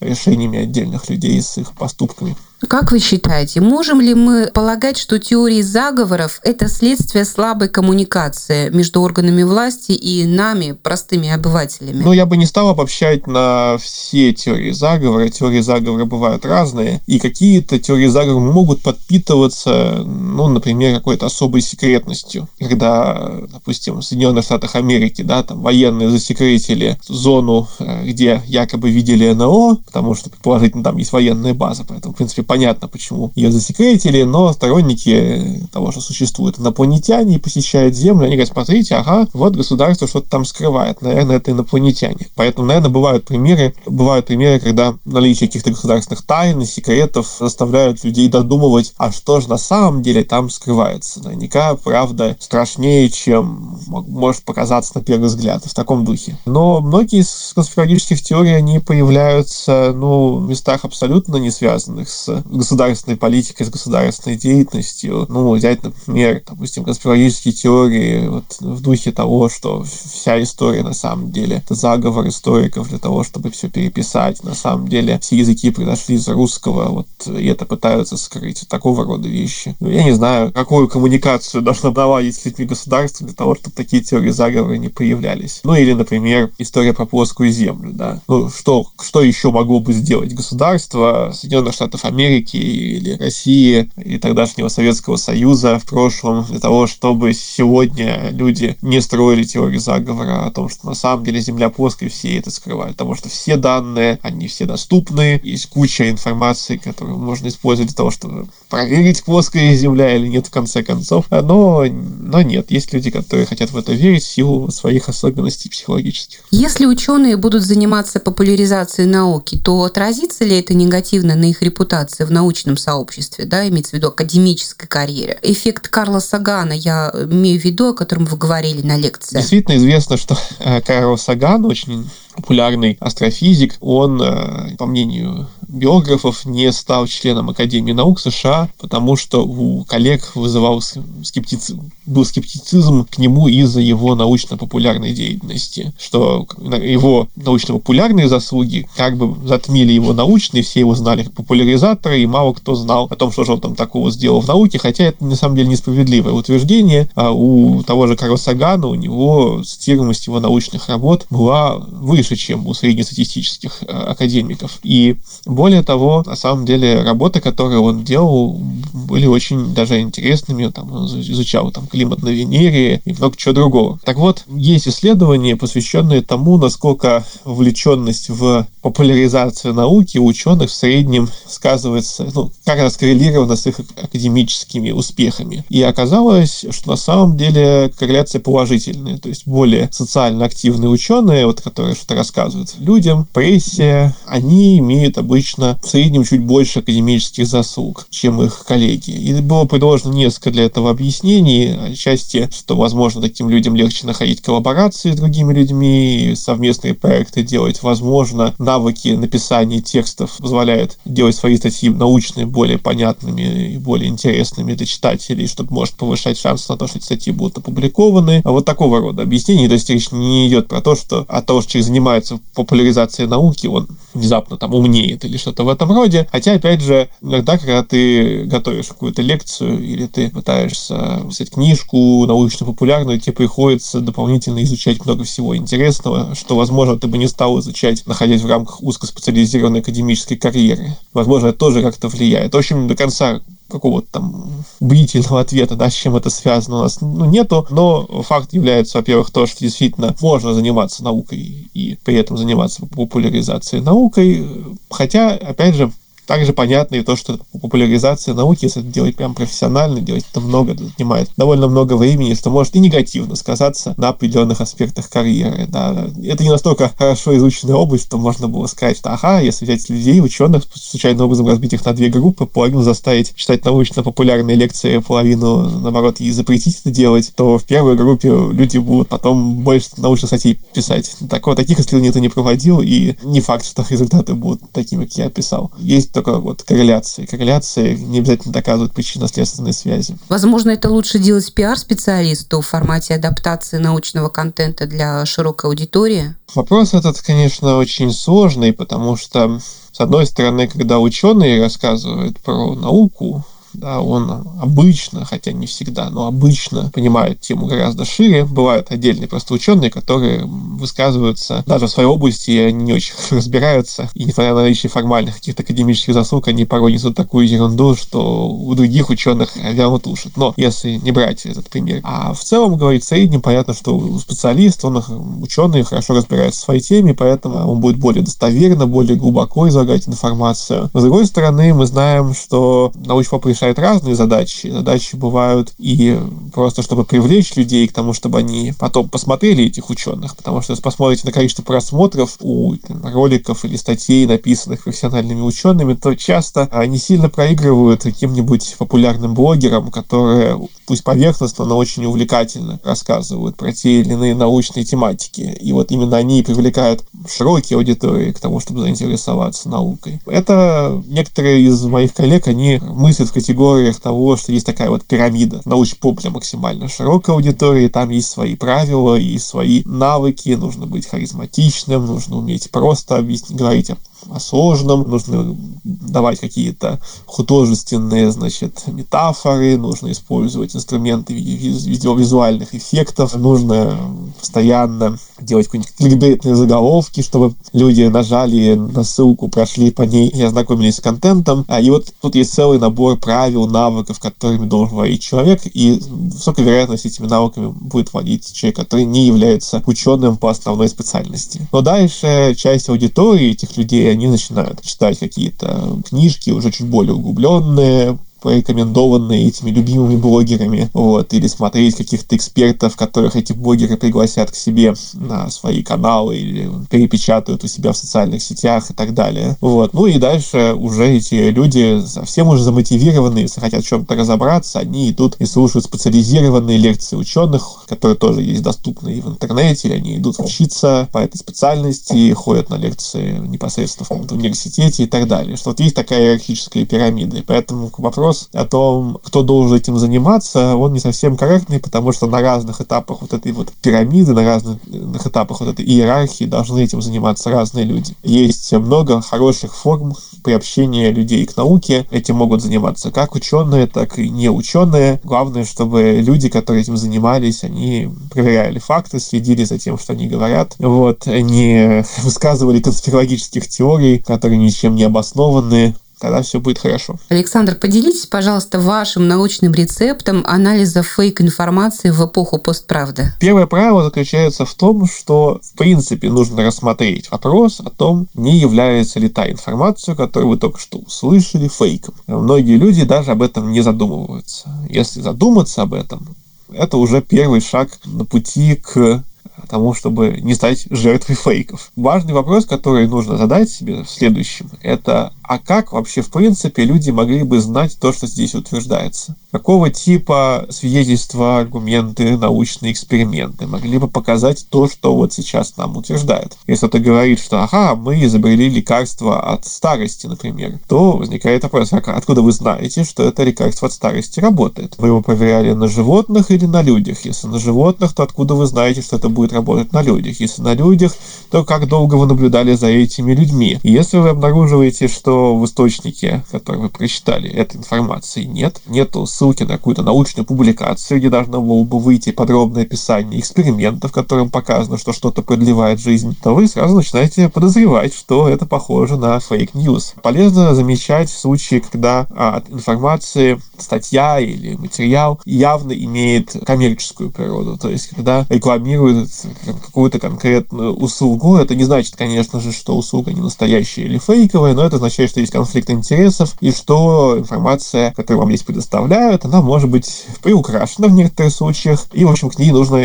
решениями 0.02 0.60
отдельных 0.60 1.10
людей, 1.10 1.42
с 1.42 1.58
их 1.58 1.72
поступками. 1.74 2.36
Как 2.68 2.92
вы 2.92 3.00
считаете, 3.00 3.62
можем 3.62 4.02
ли 4.02 4.16
мы 4.16 4.50
полагать, 4.52 4.98
что 4.98 5.20
теории 5.20 5.62
заговоров– 5.62 6.40
это 6.44 6.68
следствие 6.68 7.24
слабой 7.24 7.70
коммуникации 7.70 8.70
между 8.70 9.02
органами 9.02 9.44
власти 9.44 9.92
и 9.92 10.26
нами, 10.26 10.72
простыми 10.72 11.30
обывателями? 11.30 12.02
Ну, 12.02 12.14
я 12.14 12.26
бы 12.26 12.36
не 12.36 12.48
стал 12.48 12.70
обобщать 12.70 13.28
на 13.28 13.78
все 13.80 14.34
теории 14.34 14.72
заговора. 14.72 15.30
Теории 15.30 15.62
заговора 15.62 16.06
бывают 16.06 16.46
разные. 16.46 17.02
И 17.06 17.20
какие-то 17.20 17.78
теории 17.78 18.08
заговора 18.08 18.52
могут 18.52 18.82
подпитываться, 18.82 20.02
ну, 20.04 20.48
например, 20.48 20.96
какой-то 20.96 21.28
особой 21.28 21.62
секретностью. 21.62 22.50
Когда, 22.58 23.34
допустим, 23.54 23.98
в 23.98 24.02
Соединенных 24.02 24.46
Штатах 24.46 24.76
Америки, 24.76 25.22
да, 25.22 25.44
там 25.44 25.62
военные 25.62 26.10
засекретили 26.10 26.98
зону, 27.08 27.68
э, 27.78 28.04
где 28.06 28.42
якобы 28.48 28.90
видели 28.90 29.32
НЛО, 29.32 29.76
потому 29.86 30.16
что, 30.16 30.32
предположительно, 30.32 30.84
там 30.84 30.98
есть 30.98 31.12
военная 31.12 31.54
база, 31.54 31.86
поэтому, 31.88 32.16
в 32.16 32.18
принципе, 32.18 32.47
понятно, 32.48 32.88
почему 32.88 33.32
ее 33.36 33.52
засекретили, 33.52 34.24
но 34.24 34.52
сторонники 34.54 35.68
того, 35.72 35.92
что 35.92 36.02
существуют 36.02 36.60
инопланетяне 36.60 37.40
посещают 37.40 37.96
Землю, 37.96 38.26
они 38.26 38.36
говорят, 38.36 38.54
смотрите, 38.54 38.96
ага, 38.96 39.28
вот 39.34 39.56
государство 39.56 40.08
что-то 40.08 40.30
там 40.30 40.46
скрывает, 40.46 41.02
наверное, 41.02 41.38
это 41.38 41.52
инопланетяне. 41.52 42.28
Поэтому, 42.36 42.68
наверное, 42.68 42.90
бывают 42.90 43.26
примеры, 43.26 43.74
бывают 43.86 44.26
примеры, 44.26 44.60
когда 44.60 44.96
наличие 45.06 45.48
каких-то 45.48 45.72
государственных 45.72 46.26
тайн 46.26 46.62
и 46.62 46.66
секретов 46.66 47.38
заставляют 47.40 48.04
людей 48.04 48.28
додумывать, 48.30 48.94
а 48.98 49.12
что 49.12 49.40
же 49.40 49.50
на 49.50 49.58
самом 49.58 50.02
деле 50.02 50.24
там 50.24 50.50
скрывается. 50.50 51.24
Наверняка 51.24 51.76
правда 51.76 52.36
страшнее, 52.40 53.10
чем 53.10 53.80
может 53.88 54.44
показаться 54.44 54.94
на 54.96 55.02
первый 55.04 55.28
взгляд, 55.28 55.64
в 55.66 55.74
таком 55.74 56.06
духе. 56.06 56.38
Но 56.46 56.82
многие 56.82 57.22
из 57.22 57.52
конспирологических 57.56 58.22
теорий, 58.22 58.54
они 58.54 58.80
появляются, 58.80 59.92
ну, 59.96 60.36
в 60.36 60.50
местах 60.50 60.86
абсолютно 60.86 61.38
не 61.38 61.52
связанных 61.52 62.10
с 62.10 62.37
государственной 62.46 63.18
политикой, 63.18 63.64
с 63.64 63.70
государственной 63.70 64.38
деятельностью. 64.38 65.26
Ну, 65.30 65.52
взять, 65.54 65.84
например, 65.84 66.42
допустим, 66.48 66.84
конспирологические 66.84 67.54
теории 67.54 68.28
вот, 68.28 68.58
в 68.60 68.82
духе 68.82 69.12
того, 69.12 69.50
что 69.50 69.84
вся 69.84 70.42
история 70.42 70.84
на 70.84 70.94
самом 70.94 71.32
деле 71.32 71.58
это 71.58 71.76
заговор 71.76 72.28
историков 72.28 72.90
для 72.90 73.00
того, 73.00 73.24
чтобы 73.24 73.50
все 73.52 73.70
переписать. 73.70 74.44
На 74.44 74.56
самом 74.56 74.88
деле 74.88 75.20
все 75.20 75.38
языки 75.38 75.72
произошли 75.72 76.16
из 76.16 76.28
русского, 76.28 76.90
вот, 76.90 77.08
и 77.28 77.46
это 77.46 77.66
пытаются 77.66 78.18
скрыть. 78.18 78.62
Вот 78.62 78.70
такого 78.70 79.04
рода 79.06 79.28
вещи. 79.28 79.76
Ну, 79.80 79.90
я 79.90 80.04
не 80.04 80.14
знаю, 80.14 80.52
какую 80.52 80.88
коммуникацию 80.88 81.62
должно 81.64 81.92
наладить 81.92 82.36
с 82.36 82.46
людьми 82.46 82.66
государства 82.66 83.26
для 83.26 83.36
того, 83.36 83.56
чтобы 83.56 83.76
такие 83.76 84.04
теории 84.04 84.30
заговора 84.30 84.76
не 84.76 84.90
появлялись. 84.90 85.62
Ну, 85.64 85.76
или, 85.76 85.94
например, 85.94 86.52
история 86.58 86.94
про 86.94 87.06
плоскую 87.06 87.52
землю, 87.52 87.92
да. 87.94 88.22
Ну, 88.28 88.50
что, 88.50 88.88
что 89.02 89.22
еще 89.22 89.52
могло 89.52 89.80
бы 89.80 89.94
сделать 89.94 90.34
государство 90.34 91.32
Соединенных 91.34 91.74
Штатов 91.74 92.06
Америки 92.06 92.27
Америки 92.28 92.58
или 92.58 93.18
России 93.18 93.90
и 93.98 94.18
тогдашнего 94.18 94.68
Советского 94.68 95.16
Союза 95.16 95.80
в 95.80 95.86
прошлом 95.86 96.46
для 96.46 96.60
того, 96.60 96.88
чтобы 96.88 97.34
сегодня 97.34 98.30
люди 98.32 98.78
не 98.82 99.02
строили 99.02 99.44
теории 99.44 99.78
заговора 99.78 100.46
о 100.46 100.52
том, 100.52 100.70
что 100.70 100.88
на 100.88 100.94
самом 100.94 101.24
деле 101.24 101.40
Земля 101.40 101.70
плоская, 101.70 102.10
все 102.10 102.38
это 102.38 102.52
скрывают, 102.52 102.98
потому 102.98 103.16
что 103.16 103.30
все 103.30 103.56
данные, 103.56 104.20
они 104.22 104.48
все 104.48 104.66
доступны, 104.66 105.40
есть 105.44 105.68
куча 105.68 106.10
информации, 106.10 106.78
которую 106.78 107.18
можно 107.18 107.48
использовать 107.48 107.90
для 107.90 107.96
того, 107.96 108.12
чтобы 108.12 108.48
проверить, 108.70 109.24
плоская 109.24 109.76
Земля 109.76 110.16
или 110.16 110.28
нет 110.28 110.48
в 110.48 110.52
конце 110.52 110.84
концов, 110.84 111.26
но, 111.30 111.86
но 111.86 112.42
нет, 112.42 112.72
есть 112.72 112.94
люди, 112.94 113.10
которые 113.10 113.46
хотят 113.46 113.72
в 113.72 113.78
это 113.78 113.94
верить 113.94 114.24
в 114.24 114.28
силу 114.28 114.70
своих 114.72 115.10
особенностей 115.10 115.70
психологических. 115.70 116.40
Если 116.52 116.86
ученые 116.86 117.38
будут 117.38 117.64
заниматься 117.64 118.20
популяризацией 118.20 119.10
науки, 119.10 119.58
то 119.58 119.84
отразится 119.84 120.44
ли 120.44 120.60
это 120.60 120.74
негативно 120.74 121.36
на 121.36 121.46
их 121.46 121.62
репутации? 121.62 122.17
Позиции 122.18 122.24
в 122.24 122.32
научном 122.32 122.78
сообществе, 122.78 123.46
да, 123.46 123.68
имеется 123.68 123.92
в 123.92 123.94
виду 123.94 124.08
академической 124.08 124.88
карьере. 124.88 125.38
Эффект 125.42 125.88
Карла 125.88 126.20
Сагана 126.20 126.74
я 126.74 127.12
имею 127.14 127.60
в 127.60 127.64
виду, 127.64 127.90
о 127.90 127.94
котором 127.94 128.26
вы 128.26 128.38
говорили 128.38 128.82
на 128.82 128.98
лекции. 128.98 129.38
Действительно 129.38 129.78
известно, 129.78 130.18
что 130.18 130.38
э, 130.60 130.82
Карл 130.82 131.18
Саган 131.18 131.66
очень 131.66 132.10
популярный 132.38 132.98
астрофизик, 133.00 133.78
он, 133.82 134.22
э, 134.22 134.76
по 134.78 134.86
мнению 134.86 135.48
биографов, 135.68 136.46
не 136.46 136.72
стал 136.72 137.08
членом 137.08 137.50
Академии 137.50 137.92
наук 137.92 138.20
США, 138.20 138.70
потому 138.80 139.16
что 139.16 139.46
у 139.46 139.84
коллег 139.84 140.36
вызывал 140.36 140.82
скептицизм, 140.82 141.92
был 142.06 142.24
скептицизм 142.24 143.06
к 143.06 143.18
нему 143.18 143.48
из-за 143.48 143.82
его 143.82 144.16
научно-популярной 144.16 145.14
деятельности, 145.14 145.94
что 146.00 146.48
его 146.62 147.28
научно-популярные 147.36 148.30
заслуги 148.30 148.88
как 148.96 149.18
бы 149.18 149.36
затмили 149.48 149.92
его 149.92 150.14
научные, 150.14 150.64
все 150.64 150.82
его 150.82 150.96
знали 150.96 151.24
как 151.24 151.34
популяризатора, 151.34 152.18
и 152.18 152.26
мало 152.26 152.54
кто 152.54 152.76
знал 152.76 153.08
о 153.10 153.16
том, 153.16 153.32
что 153.32 153.44
же 153.44 153.54
он 153.54 153.62
там 153.62 153.76
такого 153.76 154.12
сделал 154.12 154.42
в 154.42 154.48
науке, 154.48 154.78
хотя 154.78 155.06
это 155.06 155.26
на 155.26 155.36
самом 155.36 155.56
деле 155.56 155.70
несправедливое 155.70 156.34
утверждение. 156.34 157.10
А 157.16 157.32
у 157.32 157.84
того 157.84 158.08
же 158.08 158.16
Карла 158.16 158.38
Сагана, 158.38 158.88
у 158.88 158.96
него 158.96 159.64
цитируемость 159.64 160.28
его 160.28 160.40
научных 160.40 160.88
работ 160.88 161.26
была 161.30 161.78
выше, 161.78 162.27
чем 162.36 162.68
у 162.68 162.74
среднестатистических 162.74 163.84
э, 163.84 163.86
академиков. 163.86 164.80
И 164.84 165.18
более 165.46 165.84
того, 165.84 166.24
на 166.26 166.36
самом 166.36 166.66
деле, 166.66 167.04
работы, 167.04 167.40
которые 167.40 167.80
он 167.80 168.04
делал, 168.04 168.60
были 168.94 169.26
очень 169.26 169.74
даже 169.74 170.00
интересными. 170.00 170.68
Там, 170.68 170.92
он 170.92 171.06
изучал 171.06 171.72
там, 171.72 171.88
климат 171.88 172.24
на 172.24 172.30
Венере 172.30 173.02
и 173.06 173.14
много 173.14 173.36
чего 173.38 173.54
другого. 173.54 174.00
Так 174.04 174.18
вот, 174.18 174.44
есть 174.48 174.88
исследования, 174.88 175.56
посвященные 175.56 176.22
тому, 176.22 176.58
насколько 176.58 177.26
вовлеченность 177.46 178.30
в 178.30 178.68
популяризацию 178.82 179.74
науки 179.74 180.18
ученых 180.18 180.70
в 180.70 180.74
среднем 180.74 181.30
сказывается, 181.48 182.30
ну, 182.34 182.52
как 182.66 182.80
раз 182.80 182.98
коррелирована 182.98 183.56
с 183.56 183.68
их 183.68 183.80
академическими 184.02 184.92
успехами. 184.92 185.66
И 185.70 185.82
оказалось, 185.82 186.66
что 186.72 186.92
на 186.92 186.96
самом 186.96 187.38
деле 187.38 187.92
корреляция 187.98 188.40
положительная. 188.40 189.18
То 189.18 189.30
есть 189.30 189.48
более 189.48 189.90
социально 189.92 190.46
активные 190.46 190.90
ученые, 190.90 191.46
вот, 191.46 191.62
которые 191.62 191.96
что-то 191.96 192.16
рассказывают 192.18 192.76
людям, 192.80 193.28
прессе, 193.34 194.14
они 194.26 194.80
имеют 194.80 195.18
обычно 195.18 195.80
в 195.82 195.88
среднем 195.88 196.24
чуть 196.24 196.44
больше 196.44 196.80
академических 196.80 197.48
заслуг, 197.48 198.08
чем 198.10 198.42
их 198.42 198.66
коллеги. 198.68 199.12
И 199.12 199.34
было 199.42 199.66
предложено 199.66 200.14
несколько 200.14 200.52
для 200.52 200.66
этого 200.66 200.90
объяснений. 200.90 201.76
Отчасти, 201.92 202.50
что, 202.52 202.76
возможно, 202.76 203.22
таким 203.22 203.50
людям 203.50 203.76
легче 203.76 204.06
находить 204.08 204.42
коллаборации 204.42 205.12
с 205.12 205.16
другими 205.16 205.54
людьми, 205.54 206.34
совместные 206.36 206.94
проекты 206.94 207.44
делать. 207.44 207.84
Возможно, 207.84 208.54
навыки 208.58 209.10
написания 209.10 209.82
текстов 209.82 210.38
позволяют 210.38 210.98
делать 211.06 211.36
свои 211.36 211.58
статьи 211.58 211.90
научные 211.90 212.46
более 212.46 212.78
понятными 212.78 213.74
и 213.74 213.78
более 213.78 214.10
интересными 214.10 214.74
для 214.74 214.86
читателей, 214.86 215.48
чтобы 215.48 215.74
может 215.74 215.96
повышать 215.96 216.38
шанс 216.38 216.68
на 216.70 216.78
то, 216.78 216.88
что 216.88 216.98
эти 216.98 217.06
статьи 217.06 217.32
будут 217.32 217.60
опубликованы. 217.60 218.42
А 218.44 218.52
вот 218.52 218.66
такого 218.66 219.00
рода 219.00 219.24
объяснений. 219.24 219.68
То 219.68 219.74
есть 219.74 219.90
речь 219.90 220.12
не 220.12 220.48
идет 220.48 220.68
про 220.68 220.82
то, 220.82 220.96
что 220.96 221.26
от 221.28 221.46
того, 221.46 221.62
что 221.62 221.74
человек 221.74 221.88
занимается 221.88 222.07
популяризацией 222.54 223.30
науки, 223.30 223.68
он 223.68 223.88
внезапно 224.14 224.58
там 224.58 224.74
умнеет 224.74 225.26
или 225.26 225.38
что-то 225.38 225.64
в 225.64 225.70
этом 225.70 225.92
роде. 225.92 226.28
Хотя, 226.32 226.54
опять 226.54 226.82
же, 226.82 227.10
иногда, 227.22 227.58
когда 227.58 227.84
ты 227.84 228.44
готовишь 228.46 228.88
какую-то 228.88 229.22
лекцию 229.22 229.84
или 229.84 230.08
ты 230.08 230.30
пытаешься 230.30 231.22
писать 231.28 231.52
книжку 231.52 232.26
научно-популярную, 232.26 233.20
тебе 233.20 233.34
приходится 233.34 234.00
дополнительно 234.02 234.64
изучать 234.64 235.04
много 235.06 235.24
всего 235.24 235.56
интересного, 235.56 236.36
что, 236.36 236.56
возможно, 236.56 236.98
ты 236.98 237.08
бы 237.08 237.18
не 237.18 237.28
стал 237.28 237.60
изучать, 237.60 238.06
находясь 238.06 238.42
в 238.42 238.48
рамках 238.48 238.82
узкоспециализированной 238.82 239.82
академической 239.82 240.36
карьеры. 240.36 240.96
Возможно, 241.14 241.48
это 241.48 241.60
тоже 241.60 241.82
как-то 241.82 242.08
влияет. 242.08 242.54
В 242.54 242.58
общем, 242.58 242.88
до 242.88 242.96
конца 242.96 243.42
какого-то 243.68 244.08
там 244.12 244.64
бдительного 244.80 245.42
ответа, 245.42 245.76
да, 245.76 245.90
с 245.90 245.94
чем 245.94 246.16
это 246.16 246.30
связано, 246.30 246.80
у 246.80 246.82
нас 246.84 247.02
ну, 247.02 247.26
нету, 247.26 247.66
но 247.70 248.06
факт 248.24 248.54
является, 248.54 248.98
во-первых, 248.98 249.32
то, 249.32 249.46
что 249.46 249.60
действительно 249.60 250.16
можно 250.22 250.54
заниматься 250.54 251.04
наукой 251.04 251.70
и 251.74 251.98
при 252.04 252.16
этом 252.16 252.38
заниматься 252.38 252.86
популяризацией 252.86 253.84
наукой, 253.84 254.48
хотя, 254.90 255.32
опять 255.32 255.76
же, 255.76 255.92
также 256.28 256.54
понятно 256.54 256.96
и 256.96 257.02
то, 257.02 257.16
что 257.16 257.40
популяризация 257.62 258.34
науки, 258.34 258.66
если 258.66 258.82
это 258.82 258.92
делать 258.92 259.16
прям 259.16 259.34
профессионально, 259.34 260.02
делать 260.02 260.26
это 260.30 260.42
много, 260.42 260.74
это 260.74 260.84
занимает 260.84 261.30
довольно 261.38 261.68
много 261.68 261.96
времени, 261.96 262.34
что 262.34 262.50
может 262.50 262.76
и 262.76 262.80
негативно 262.80 263.36
сказаться 263.36 263.96
на 263.98 264.10
определенных 264.10 264.62
аспектах 264.62 265.10
карьеры. 265.10 265.66
Да. 265.68 266.08
Это 266.24 266.44
не 266.44 266.50
настолько 266.50 266.92
хорошо 266.96 267.36
изученная 267.38 267.76
область, 267.76 268.06
что 268.06 268.18
можно 268.18 268.48
было 268.48 268.68
сказать, 268.68 268.98
что 268.98 269.14
ага, 269.14 269.40
если 269.40 269.66
взять 269.66 269.90
людей, 269.90 270.20
ученых, 270.22 270.64
случайным 270.74 271.26
образом 271.26 271.48
разбить 271.48 271.74
их 271.74 271.86
на 271.86 271.94
две 271.94 272.10
группы, 272.10 272.46
половину 272.46 272.82
заставить 272.82 273.34
читать 273.36 273.64
научно-популярные 273.64 274.58
лекции, 274.58 274.98
половину, 274.98 275.80
наоборот, 275.80 276.20
и 276.20 276.30
запретить 276.32 276.82
это 276.82 276.92
делать, 276.92 277.32
то 277.36 277.58
в 277.58 277.64
первой 277.64 277.96
группе 277.96 278.30
люди 278.30 278.78
будут 278.78 279.08
потом 279.08 279.60
больше 279.62 279.90
научных 279.98 280.28
статей 280.28 280.60
писать. 280.74 281.16
Такого, 281.30 281.56
таких 281.56 281.80
исследований 281.80 282.10
это 282.10 282.20
не 282.20 282.30
проводил, 282.30 282.82
и 282.82 283.16
не 283.24 283.40
факт, 283.40 283.66
что 283.66 283.86
результаты 283.90 284.34
будут 284.34 284.70
такими, 284.72 285.06
как 285.06 285.14
я 285.14 285.26
описал. 285.28 285.72
Есть 285.80 286.12
только 286.24 286.40
вот 286.40 286.64
корреляции. 286.64 287.26
Корреляции 287.26 287.96
не 287.96 288.20
обязательно 288.20 288.52
доказывают 288.52 288.94
причинно-следственные 288.94 289.74
связи. 289.74 290.18
Возможно, 290.30 290.72
это 290.72 290.90
лучше 290.90 291.20
делать 291.20 291.54
пиар-специалисту 291.54 292.62
в 292.62 292.68
формате 292.68 293.16
адаптации 293.16 293.78
научного 293.78 294.30
контента 294.30 294.88
для 294.88 295.26
широкой 295.26 295.70
аудитории? 295.70 296.36
Вопрос 296.56 296.96
этот, 296.96 297.22
конечно, 297.22 297.78
очень 297.78 298.12
сложный, 298.12 298.74
потому 298.74 299.16
что, 299.16 299.60
с 299.92 300.00
одной 300.00 300.26
стороны, 300.26 300.68
когда 300.68 300.98
ученые 300.98 301.62
рассказывают 301.62 302.40
про 302.40 302.74
науку, 302.74 303.46
да, 303.78 304.02
он 304.02 304.30
обычно, 304.60 305.24
хотя 305.24 305.52
не 305.52 305.68
всегда, 305.68 306.10
но 306.10 306.26
обычно 306.26 306.90
понимает 306.92 307.42
тему 307.42 307.68
гораздо 307.68 308.06
шире. 308.06 308.44
Бывают 308.44 308.92
отдельные 308.92 309.28
просто 309.28 309.54
ученые, 309.54 309.92
которые 309.92 310.46
высказываются 310.46 311.64
даже 311.68 311.86
в 311.86 311.92
своей 311.92 312.10
области, 312.10 312.50
и 312.50 312.58
они 312.58 312.86
не 312.86 312.94
очень 312.94 313.14
разбираются. 313.30 314.10
И 314.16 314.26
несмотря 314.26 314.56
на 314.56 314.62
наличие 314.62 314.90
формальных 314.90 315.36
каких-то 315.36 315.62
академических 315.62 316.16
заслуг, 316.16 316.48
они 316.48 316.66
порой 316.66 316.92
несут 316.92 317.16
такую 317.16 317.48
ерунду, 317.48 317.96
что 317.96 318.50
у 318.50 318.74
других 318.74 319.10
ученых 319.10 319.56
вяло 319.56 320.02
ушат. 320.06 320.36
Но 320.38 320.54
если 320.58 320.96
не 320.96 321.12
брать 321.12 321.46
этот 321.46 321.70
пример. 321.70 322.02
А 322.04 322.34
в 322.34 322.44
целом, 322.44 322.78
говорить 322.78 323.04
в 323.04 323.08
среднем, 323.08 323.42
понятно, 323.42 323.74
что 323.76 324.18
специалист, 324.20 324.84
он 324.86 325.04
ученый, 325.42 325.84
хорошо 325.84 326.16
разбирается 326.16 326.62
в 326.62 326.64
своей 326.64 326.82
теме, 326.82 327.14
поэтому 327.14 327.72
он 327.72 327.80
будет 327.80 327.98
более 327.98 328.24
достоверно, 328.24 328.88
более 328.88 329.18
глубоко 329.18 329.68
излагать 329.68 330.08
информацию. 330.08 330.90
Но, 330.94 331.00
с 331.00 331.04
другой 331.04 331.28
стороны, 331.28 331.74
мы 331.74 331.86
знаем, 331.86 332.34
что 332.34 332.92
научпоп 332.96 333.46
решает 333.68 333.80
разные 333.80 334.16
задачи. 334.16 334.68
Задачи 334.68 335.16
бывают 335.16 335.74
и 335.78 336.18
просто, 336.54 336.82
чтобы 336.82 337.04
привлечь 337.04 337.56
людей 337.56 337.88
к 337.88 337.94
тому, 337.94 338.14
чтобы 338.14 338.40
они 338.40 338.74
потом 338.80 339.10
посмотрели 339.10 339.66
этих 339.66 339.90
ученых. 339.90 340.36
Потому 340.36 340.62
что 340.62 340.74
если 340.74 340.84
посмотрите 340.84 341.26
на 341.26 341.32
количество 341.32 341.64
просмотров 341.64 342.38
у 342.42 342.76
роликов 343.04 343.66
или 343.66 343.76
статей, 343.76 344.26
написанных 344.26 344.84
профессиональными 344.84 345.42
учеными, 345.42 345.94
то 345.94 346.16
часто 346.16 346.68
они 346.72 346.98
сильно 346.98 347.30
проигрывают 347.30 348.04
каким-нибудь 348.04 348.76
популярным 348.78 349.34
блогерам, 349.34 349.92
которые, 349.92 350.60
пусть 350.86 351.04
поверхностно, 351.04 351.66
но 351.66 351.78
очень 351.78 352.06
увлекательно 352.06 352.80
рассказывают 352.84 353.58
про 353.58 353.72
те 353.72 354.02
или 354.02 354.14
иные 354.14 354.36
научные 354.36 354.86
тематики. 354.86 355.58
И 355.62 355.74
вот 355.74 355.92
именно 355.92 356.18
они 356.18 356.42
привлекают 356.44 357.04
широкие 357.30 357.78
аудитории 357.78 358.32
к 358.32 358.40
тому, 358.40 358.60
чтобы 358.60 358.82
заинтересоваться 358.82 359.70
наукой. 359.70 360.22
Это 360.26 361.02
некоторые 361.08 361.62
из 361.62 361.84
моих 361.84 362.14
коллег, 362.14 362.48
они 362.48 362.80
мыслят 362.82 363.30
в 363.30 363.34
категориях 363.48 364.02
того, 364.02 364.36
что 364.36 364.52
есть 364.52 364.66
такая 364.66 364.90
вот 364.90 365.06
пирамида 365.06 365.62
научпоп 365.64 366.20
для 366.20 366.32
максимально 366.32 366.90
широкой 366.90 367.34
аудитории, 367.34 367.88
там 367.88 368.10
есть 368.10 368.30
свои 368.30 368.56
правила 368.56 369.16
и 369.16 369.38
свои 369.38 369.84
навыки, 369.86 370.50
нужно 370.50 370.86
быть 370.86 371.08
харизматичным, 371.08 372.06
нужно 372.06 372.38
уметь 372.38 372.70
просто 372.72 373.16
объяснить, 373.16 373.58
говорить 373.58 373.92
о 374.30 374.40
сложном, 374.40 375.10
нужно 375.10 375.56
давать 375.84 376.40
какие-то 376.40 377.00
художественные, 377.26 378.32
значит, 378.32 378.84
метафоры, 378.88 379.78
нужно 379.78 380.12
использовать 380.12 380.76
инструменты 380.76 381.34
видеовизуальных 381.34 382.74
эффектов, 382.76 383.36
нужно 383.36 383.98
постоянно 384.40 385.18
делать 385.40 385.68
какие-нибудь 385.68 385.96
кликбейтные 385.96 386.56
заголовки, 386.56 387.22
чтобы 387.22 387.54
люди 387.74 388.04
нажали 388.04 388.74
на 388.74 389.04
ссылку, 389.04 389.48
прошли 389.48 389.92
по 389.92 390.02
ней 390.02 390.28
и 390.28 390.42
ознакомились 390.42 390.98
с 390.98 391.02
контентом. 391.02 391.64
А 391.68 391.80
И 391.80 391.90
вот 391.90 392.14
тут 392.22 392.36
есть 392.36 392.54
целый 392.54 392.80
набор 392.80 393.18
правил, 393.18 393.37
навыков, 393.68 394.20
которыми 394.20 394.68
должен 394.68 394.96
владеть 394.96 395.22
человек, 395.22 395.62
и 395.66 396.00
высокая 396.10 396.66
вероятность 396.66 397.06
этими 397.06 397.28
навыками 397.28 397.74
будет 397.80 398.12
владеть 398.14 398.52
человек, 398.54 398.78
который 398.78 399.06
не 399.06 399.28
является 399.28 399.84
ученым 399.86 400.38
по 400.38 400.50
основной 400.50 400.90
специальности. 400.90 401.68
Но 401.72 401.82
дальше 401.82 402.56
часть 402.58 402.90
аудитории 402.90 403.52
этих 403.52 403.78
людей, 403.78 404.12
они 404.12 404.28
начинают 404.28 404.82
читать 404.82 405.20
какие-то 405.20 406.02
книжки 406.08 406.50
уже 406.52 406.72
чуть 406.72 406.88
более 406.88 407.14
углубленные, 407.14 408.18
порекомендованные 408.48 409.50
этими 409.50 409.72
любимыми 409.72 410.16
блогерами, 410.16 410.90
вот, 410.94 411.34
или 411.34 411.48
смотреть 411.48 411.98
каких-то 411.98 412.38
экспертов, 412.38 412.96
которых 412.96 413.36
эти 413.36 413.52
блогеры 413.52 413.98
пригласят 413.98 414.52
к 414.52 414.56
себе 414.56 414.94
на 415.16 415.50
свои 415.50 415.84
каналы 415.84 416.38
или 416.38 416.72
перепечатают 416.90 417.66
у 417.66 417.68
себя 417.68 417.92
в 417.92 417.98
социальных 417.98 418.42
сетях 418.42 418.90
и 418.90 418.94
так 418.94 419.14
далее. 419.14 419.58
Вот. 419.60 419.94
Ну 419.94 420.06
и 420.06 420.18
дальше 420.18 420.76
уже 420.78 421.18
эти 421.18 421.50
люди 421.50 422.02
совсем 422.06 422.48
уже 422.48 422.64
замотивированные, 422.64 423.42
если 423.42 423.60
хотят 423.60 423.84
в 423.84 423.88
чем-то 423.88 424.16
разобраться, 424.16 424.80
они 424.80 425.12
идут 425.12 425.36
и 425.40 425.46
слушают 425.46 425.84
специализированные 425.84 426.78
лекции 426.78 427.18
ученых, 427.18 427.84
которые 427.90 428.16
тоже 428.16 428.44
есть 428.44 428.64
доступны 428.64 429.10
и 429.10 429.20
в 429.20 429.28
интернете, 429.28 429.94
они 429.94 430.16
идут 430.16 430.40
учиться 430.40 431.10
по 431.12 431.18
этой 431.18 431.36
специальности, 431.36 432.32
ходят 432.32 432.70
на 432.70 432.76
лекции 432.76 433.40
непосредственно 433.40 434.26
в 434.26 434.32
университете 434.32 435.04
и 435.04 435.08
так 435.08 435.28
далее. 435.28 435.58
Что 435.58 435.72
вот 435.72 435.82
есть 435.82 435.96
такая 435.96 436.22
иерархическая 436.22 436.86
пирамида. 436.86 437.40
И 437.40 437.42
поэтому 437.42 437.92
вопрос 437.98 438.37
о 438.54 438.66
том, 438.66 439.20
кто 439.24 439.44
должен 439.44 439.78
этим 439.78 439.98
заниматься, 439.98 440.76
он 440.76 440.94
не 440.94 441.00
совсем 441.00 441.38
корректный, 441.38 441.80
потому 441.80 442.12
что 442.12 442.28
на 442.28 442.42
разных 442.42 442.82
этапах 442.82 443.22
вот 443.22 443.34
этой 443.34 443.52
вот 443.52 443.72
пирамиды, 443.82 444.34
на 444.34 444.44
разных 444.44 444.78
этапах 445.26 445.60
вот 445.60 445.70
этой 445.70 445.86
иерархии 445.86 446.46
должны 446.46 446.84
этим 446.84 447.02
заниматься 447.02 447.50
разные 447.50 447.86
люди. 447.86 448.16
Есть 448.24 448.72
много 448.74 449.22
хороших 449.22 449.76
форм 449.76 450.14
приобщения 450.44 451.12
людей 451.12 451.46
к 451.46 451.56
науке. 451.58 452.08
Этим 452.12 452.36
могут 452.36 452.62
заниматься 452.62 453.12
как 453.12 453.36
ученые, 453.36 453.88
так 453.88 454.18
и 454.20 454.30
не 454.30 454.50
ученые. 454.50 455.20
Главное, 455.24 455.66
чтобы 455.66 456.22
люди, 456.22 456.50
которые 456.50 456.84
этим 456.84 456.98
занимались, 456.98 457.64
они 457.64 458.10
проверяли 458.32 458.80
факты, 458.80 459.20
следили 459.20 459.64
за 459.64 459.78
тем, 459.78 459.98
что 459.98 460.14
они 460.14 460.28
говорят, 460.28 460.76
вот, 460.80 461.26
не 461.26 462.06
высказывали 462.24 462.80
конспирологических 462.80 463.68
теорий, 463.68 464.20
которые 464.20 464.58
ничем 464.58 464.96
не 464.96 465.04
обоснованы, 465.04 465.96
тогда 466.20 466.42
все 466.42 466.60
будет 466.60 466.80
хорошо. 466.80 467.18
Александр, 467.30 467.76
поделитесь, 467.76 468.26
пожалуйста, 468.26 468.80
вашим 468.80 469.28
научным 469.28 469.74
рецептом 469.74 470.44
анализа 470.46 471.04
фейк-информации 471.04 472.10
в 472.10 472.26
эпоху 472.26 472.58
постправды. 472.58 473.34
Первое 473.40 473.68
правило 473.68 474.04
заключается 474.04 474.66
в 474.66 474.74
том, 474.74 475.08
что, 475.08 475.60
в 475.62 475.78
принципе, 475.78 476.30
нужно 476.30 476.66
рассмотреть 476.66 477.30
вопрос 477.32 477.80
о 477.80 477.90
том, 477.90 478.28
не 478.34 478.58
является 478.58 479.20
ли 479.20 479.30
та 479.30 479.50
информация, 479.50 480.16
которую 480.16 480.50
вы 480.50 480.58
только 480.58 480.80
что 480.80 481.00
услышали, 481.00 481.68
фейком. 481.68 482.16
Многие 482.28 482.78
люди 482.78 483.04
даже 483.04 483.32
об 483.32 483.42
этом 483.42 483.72
не 483.72 483.82
задумываются. 483.82 484.70
Если 484.90 485.22
задуматься 485.22 485.84
об 485.84 485.94
этом, 485.94 486.36
это 486.74 486.98
уже 486.98 487.22
первый 487.22 487.62
шаг 487.62 487.90
на 488.06 488.26
пути 488.26 488.76
к 488.76 489.24
тому, 489.68 489.94
чтобы 489.94 490.40
не 490.42 490.54
стать 490.56 490.88
жертвой 490.90 491.36
фейков. 491.36 491.92
Важный 491.96 492.34
вопрос, 492.34 492.66
который 492.66 493.08
нужно 493.08 493.38
задать 493.38 493.70
себе 493.70 494.04
в 494.04 494.10
следующем, 494.10 494.70
это 494.82 495.34
а 495.48 495.60
как 495.60 495.94
вообще 495.94 496.22
в 496.22 496.30
принципе 496.30 496.84
люди 496.84 497.10
могли 497.10 497.44
бы 497.44 497.62
знать 497.62 497.98
то, 498.00 498.12
что 498.12 498.28
здесь 498.28 498.54
утверждается? 498.54 499.36
Какого 499.52 499.90
типа 499.90 500.68
свидетельства, 500.70 501.60
аргументы, 501.60 502.38
научные 502.38 502.92
эксперименты 502.92 503.66
могли 503.66 503.98
бы 503.98 504.10
показать 504.10 504.68
то, 504.70 504.90
что 504.90 505.16
вот 505.16 505.32
сейчас 505.32 505.78
нам 505.78 505.96
утверждают? 505.96 506.58
Если 506.68 506.88
кто-то 506.88 507.04
говорит, 507.04 507.40
что 507.40 507.64
ага, 507.64 507.96
мы 507.96 508.24
изобрели 508.24 508.70
лекарство 508.70 509.54
от 509.54 509.66
старости, 509.66 510.28
например, 510.28 510.80
то 510.88 511.14
возникает 511.14 511.64
вопрос, 511.64 511.94
а 511.94 511.98
откуда 511.98 512.42
вы 512.42 512.52
знаете, 512.52 513.04
что 513.04 513.24
это 513.24 513.44
лекарство 513.44 513.88
от 513.88 513.94
старости 513.94 514.40
работает? 514.40 514.96
Вы 514.98 515.08
его 515.08 515.22
проверяли 515.22 515.74
на 515.74 515.88
животных 515.88 516.52
или 516.52 516.66
на 516.66 516.82
людях? 516.82 517.26
Если 517.26 517.48
на 517.48 517.60
животных, 517.60 518.14
то 518.14 518.24
откуда 518.24 518.54
вы 518.54 518.66
знаете, 518.66 519.02
что 519.02 519.18
это 519.18 519.30
будет 519.30 519.54
работать 519.58 519.94
на 519.94 520.02
людях? 520.02 520.40
Если 520.40 520.62
на 520.62 520.74
людях, 520.74 521.16
то 521.52 521.64
как 521.64 521.88
долго 521.88 522.16
вы 522.16 522.26
наблюдали 522.26 522.74
за 522.74 522.88
этими 522.88 523.34
людьми? 523.34 523.80
если 523.84 524.18
вы 524.18 524.30
обнаруживаете, 524.30 525.08
что 525.08 525.56
в 525.58 525.66
источнике, 525.66 526.44
который 526.52 526.80
вы 526.80 526.90
прочитали, 526.90 527.50
этой 527.50 527.78
информации 527.78 528.44
нет. 528.44 528.82
Нету 528.88 529.26
ссылки 529.26 529.64
на 529.64 529.74
какую-то 529.74 530.04
научную 530.04 530.46
публикацию, 530.46 531.20
где 531.20 531.30
должно 531.30 531.62
было 531.62 531.84
бы 531.84 532.00
выйти 532.00 532.32
подробное 532.32 532.84
описание 532.84 533.40
экспериментов, 533.40 534.12
в 534.12 534.14
котором 534.14 534.50
показано, 534.50 534.98
что 534.98 535.14
что-то 535.14 535.42
продлевает 535.42 536.00
жизнь, 536.00 536.36
то 536.42 536.54
вы 536.54 536.68
сразу 536.68 536.96
начинаете 536.96 537.50
подозревать, 537.50 538.14
что 538.14 538.48
это 538.48 538.66
похоже 538.66 539.18
на 539.18 539.40
фейк-ньюс. 539.40 540.16
Полезно 540.22 540.76
замечать 540.76 541.30
случаи, 541.30 541.80
когда 541.80 542.28
а, 542.36 542.58
от 542.58 542.70
информации 542.70 543.60
статья 543.78 544.40
или 544.40 544.76
материал 544.76 545.40
явно 545.46 545.92
имеет 545.92 546.56
коммерческую 546.66 547.32
природу. 547.32 547.78
То 547.78 547.90
есть, 547.90 548.10
когда 548.10 548.46
рекламируют 548.50 549.30
какую-то 549.66 550.20
конкретную 550.20 550.96
услугу, 550.96 551.58
это 551.58 551.76
не 551.76 551.84
значит, 551.84 552.16
конечно 552.16 552.60
же, 552.60 552.72
что 552.72 552.96
услуга 552.98 553.34
не 553.34 553.42
настоящая 553.42 554.04
или 554.04 554.18
фейковая, 554.18 554.74
но 554.74 554.84
это 554.84 554.98
означает, 554.98 555.30
что 555.30 555.40
есть 555.40 555.52
конфликт 555.52 555.90
интересов, 555.90 556.56
и 556.60 556.72
что 556.72 557.38
информация, 557.38 558.12
которую 558.12 558.42
вам 558.42 558.50
здесь 558.50 558.64
предоставляют, 558.64 559.46
она 559.46 559.62
может 559.62 559.90
быть 559.90 560.26
приукрашена 560.42 561.08
в 561.08 561.12
некоторых 561.12 561.54
случаях, 561.54 562.08
и, 562.14 562.26
в 562.26 562.32
общем, 562.32 562.50
к 562.50 562.60
ней 562.60 562.72
нужно 562.72 562.98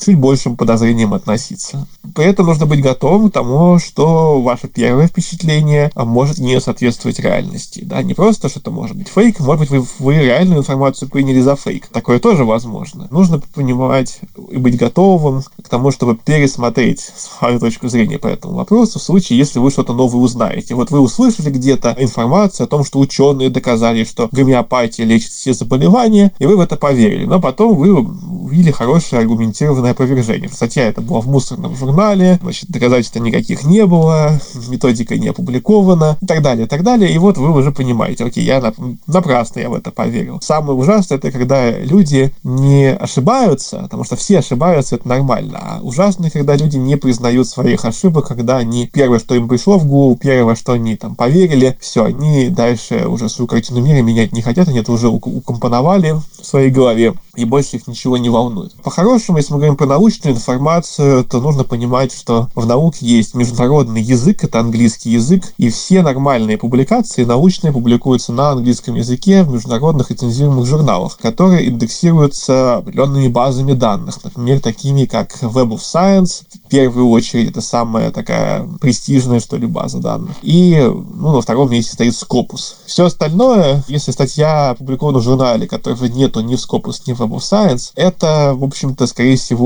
чуть 0.00 0.18
большим 0.18 0.56
подозрением 0.56 1.14
относиться. 1.14 1.86
При 2.14 2.26
этом 2.26 2.46
нужно 2.46 2.66
быть 2.66 2.82
готовым 2.82 3.30
к 3.30 3.32
тому, 3.32 3.78
что 3.78 4.40
ваше 4.40 4.68
первое 4.68 5.06
впечатление 5.08 5.90
может 5.94 6.38
не 6.38 6.60
соответствовать 6.60 7.18
реальности. 7.18 7.82
Да? 7.84 8.02
Не 8.02 8.14
просто, 8.14 8.48
что 8.48 8.60
это 8.60 8.70
может 8.70 8.96
быть 8.96 9.08
фейк, 9.08 9.40
может 9.40 9.60
быть, 9.60 9.70
вы, 9.70 9.86
вы 9.98 10.14
реальную 10.14 10.60
информацию 10.60 11.08
приняли 11.08 11.40
за 11.40 11.56
фейк. 11.56 11.88
Такое 11.88 12.18
тоже 12.18 12.44
возможно. 12.44 13.08
Нужно 13.10 13.40
понимать 13.54 14.20
и 14.50 14.56
быть 14.56 14.76
готовым 14.76 15.42
к 15.42 15.68
тому, 15.68 15.90
чтобы 15.90 16.16
пересмотреть 16.16 17.00
свою 17.16 17.58
точку 17.58 17.88
зрения 17.88 18.18
по 18.18 18.26
этому 18.26 18.54
вопросу 18.54 18.98
в 18.98 19.02
случае, 19.02 19.38
если 19.38 19.58
вы 19.58 19.70
что-то 19.70 19.92
новое 19.92 20.20
узнаете. 20.20 20.74
Вот 20.74 20.90
вы 20.90 21.00
услышали 21.00 21.50
где-то 21.50 21.96
информацию 21.98 22.64
о 22.64 22.68
том, 22.68 22.84
что 22.84 22.98
ученые 22.98 23.50
доказали, 23.50 24.04
что 24.04 24.28
гомеопатия 24.32 25.04
лечит 25.04 25.30
все 25.30 25.52
заболевания, 25.52 26.32
и 26.38 26.46
вы 26.46 26.56
в 26.56 26.60
это 26.60 26.76
поверили. 26.76 27.24
Но 27.24 27.40
потом 27.40 27.74
вы 27.74 27.92
увидели 27.92 28.70
хорошее 28.70 29.22
аргументированное 29.22 29.85
полное 29.86 29.92
опровержение. 29.92 30.48
Статья 30.48 30.84
это 30.84 31.00
была 31.00 31.20
в 31.20 31.28
мусорном 31.28 31.76
журнале, 31.76 32.38
значит, 32.42 32.68
доказательств 32.70 33.16
никаких 33.16 33.64
не 33.64 33.86
было, 33.86 34.40
методика 34.68 35.16
не 35.16 35.28
опубликована 35.28 36.16
и 36.20 36.26
так 36.26 36.42
далее, 36.42 36.66
и 36.66 36.68
так 36.68 36.82
далее. 36.82 37.10
И 37.10 37.18
вот 37.18 37.38
вы 37.38 37.50
уже 37.52 37.72
понимаете, 37.72 38.24
окей, 38.24 38.44
я 38.44 38.72
напрасно 39.06 39.60
я 39.60 39.68
в 39.68 39.74
это 39.74 39.90
поверил. 39.90 40.40
Самое 40.42 40.78
ужасное 40.78 41.18
это 41.18 41.30
когда 41.30 41.70
люди 41.70 42.32
не 42.42 42.90
ошибаются, 42.90 43.80
потому 43.82 44.04
что 44.04 44.16
все 44.16 44.38
ошибаются, 44.38 44.96
это 44.96 45.08
нормально. 45.08 45.58
А 45.60 45.80
ужасно, 45.82 46.30
когда 46.30 46.56
люди 46.56 46.76
не 46.76 46.96
признают 46.96 47.48
своих 47.48 47.84
ошибок, 47.84 48.28
когда 48.28 48.56
они 48.56 48.86
первое, 48.86 49.18
что 49.18 49.34
им 49.34 49.48
пришло 49.48 49.78
в 49.78 49.86
голову, 49.86 50.16
первое, 50.16 50.54
что 50.54 50.72
они 50.72 50.96
там 50.96 51.14
поверили, 51.14 51.76
все, 51.80 52.04
они 52.04 52.48
дальше 52.48 53.06
уже 53.06 53.28
свою 53.28 53.46
картину 53.46 53.80
мира 53.80 54.02
менять 54.02 54.32
не 54.32 54.42
хотят, 54.42 54.68
они 54.68 54.78
это 54.78 54.92
уже 54.92 55.08
укомпоновали 55.08 56.16
в 56.40 56.46
своей 56.46 56.70
голове, 56.70 57.14
и 57.34 57.44
больше 57.44 57.76
их 57.76 57.86
ничего 57.86 58.16
не 58.16 58.28
волнует. 58.28 58.72
По-хорошему, 58.82 59.38
если 59.38 59.52
мы 59.52 59.58
говорим 59.58 59.75
про 59.76 59.86
научную 59.86 60.34
информацию, 60.34 61.24
то 61.24 61.40
нужно 61.40 61.64
понимать, 61.64 62.12
что 62.12 62.48
в 62.54 62.66
науке 62.66 63.06
есть 63.06 63.34
международный 63.34 64.02
язык, 64.02 64.44
это 64.44 64.60
английский 64.60 65.10
язык, 65.10 65.54
и 65.58 65.70
все 65.70 66.02
нормальные 66.02 66.58
публикации 66.58 67.24
научные 67.24 67.72
публикуются 67.72 68.32
на 68.32 68.50
английском 68.50 68.94
языке 68.94 69.42
в 69.42 69.52
международных 69.52 70.10
рецензируемых 70.10 70.66
журналах, 70.66 71.18
которые 71.18 71.68
индексируются 71.68 72.76
определенными 72.76 73.28
базами 73.28 73.72
данных, 73.72 74.22
например, 74.24 74.60
такими 74.60 75.04
как 75.04 75.32
Web 75.42 75.70
of 75.70 75.80
Science, 75.80 76.42
в 76.52 76.68
первую 76.68 77.10
очередь, 77.10 77.50
это 77.50 77.60
самая 77.60 78.10
такая 78.10 78.66
престижная, 78.80 79.40
что 79.40 79.56
ли, 79.56 79.66
база 79.66 79.98
данных. 79.98 80.36
И 80.42 80.76
ну, 80.80 81.32
на 81.32 81.40
втором 81.40 81.70
месте 81.70 81.92
стоит 81.92 82.14
Scopus. 82.14 82.74
Все 82.86 83.06
остальное, 83.06 83.84
если 83.88 84.10
статья 84.10 84.70
опубликована 84.70 85.18
в 85.18 85.22
журнале, 85.22 85.66
которого 85.66 86.06
нету 86.06 86.40
ни 86.40 86.56
в 86.56 86.58
Scopus, 86.58 87.02
ни 87.06 87.12
в 87.12 87.20
Web 87.20 87.36
of 87.36 87.38
Science, 87.38 87.92
это, 87.94 88.54
в 88.56 88.64
общем-то, 88.64 89.06
скорее 89.06 89.36
всего, 89.36 89.65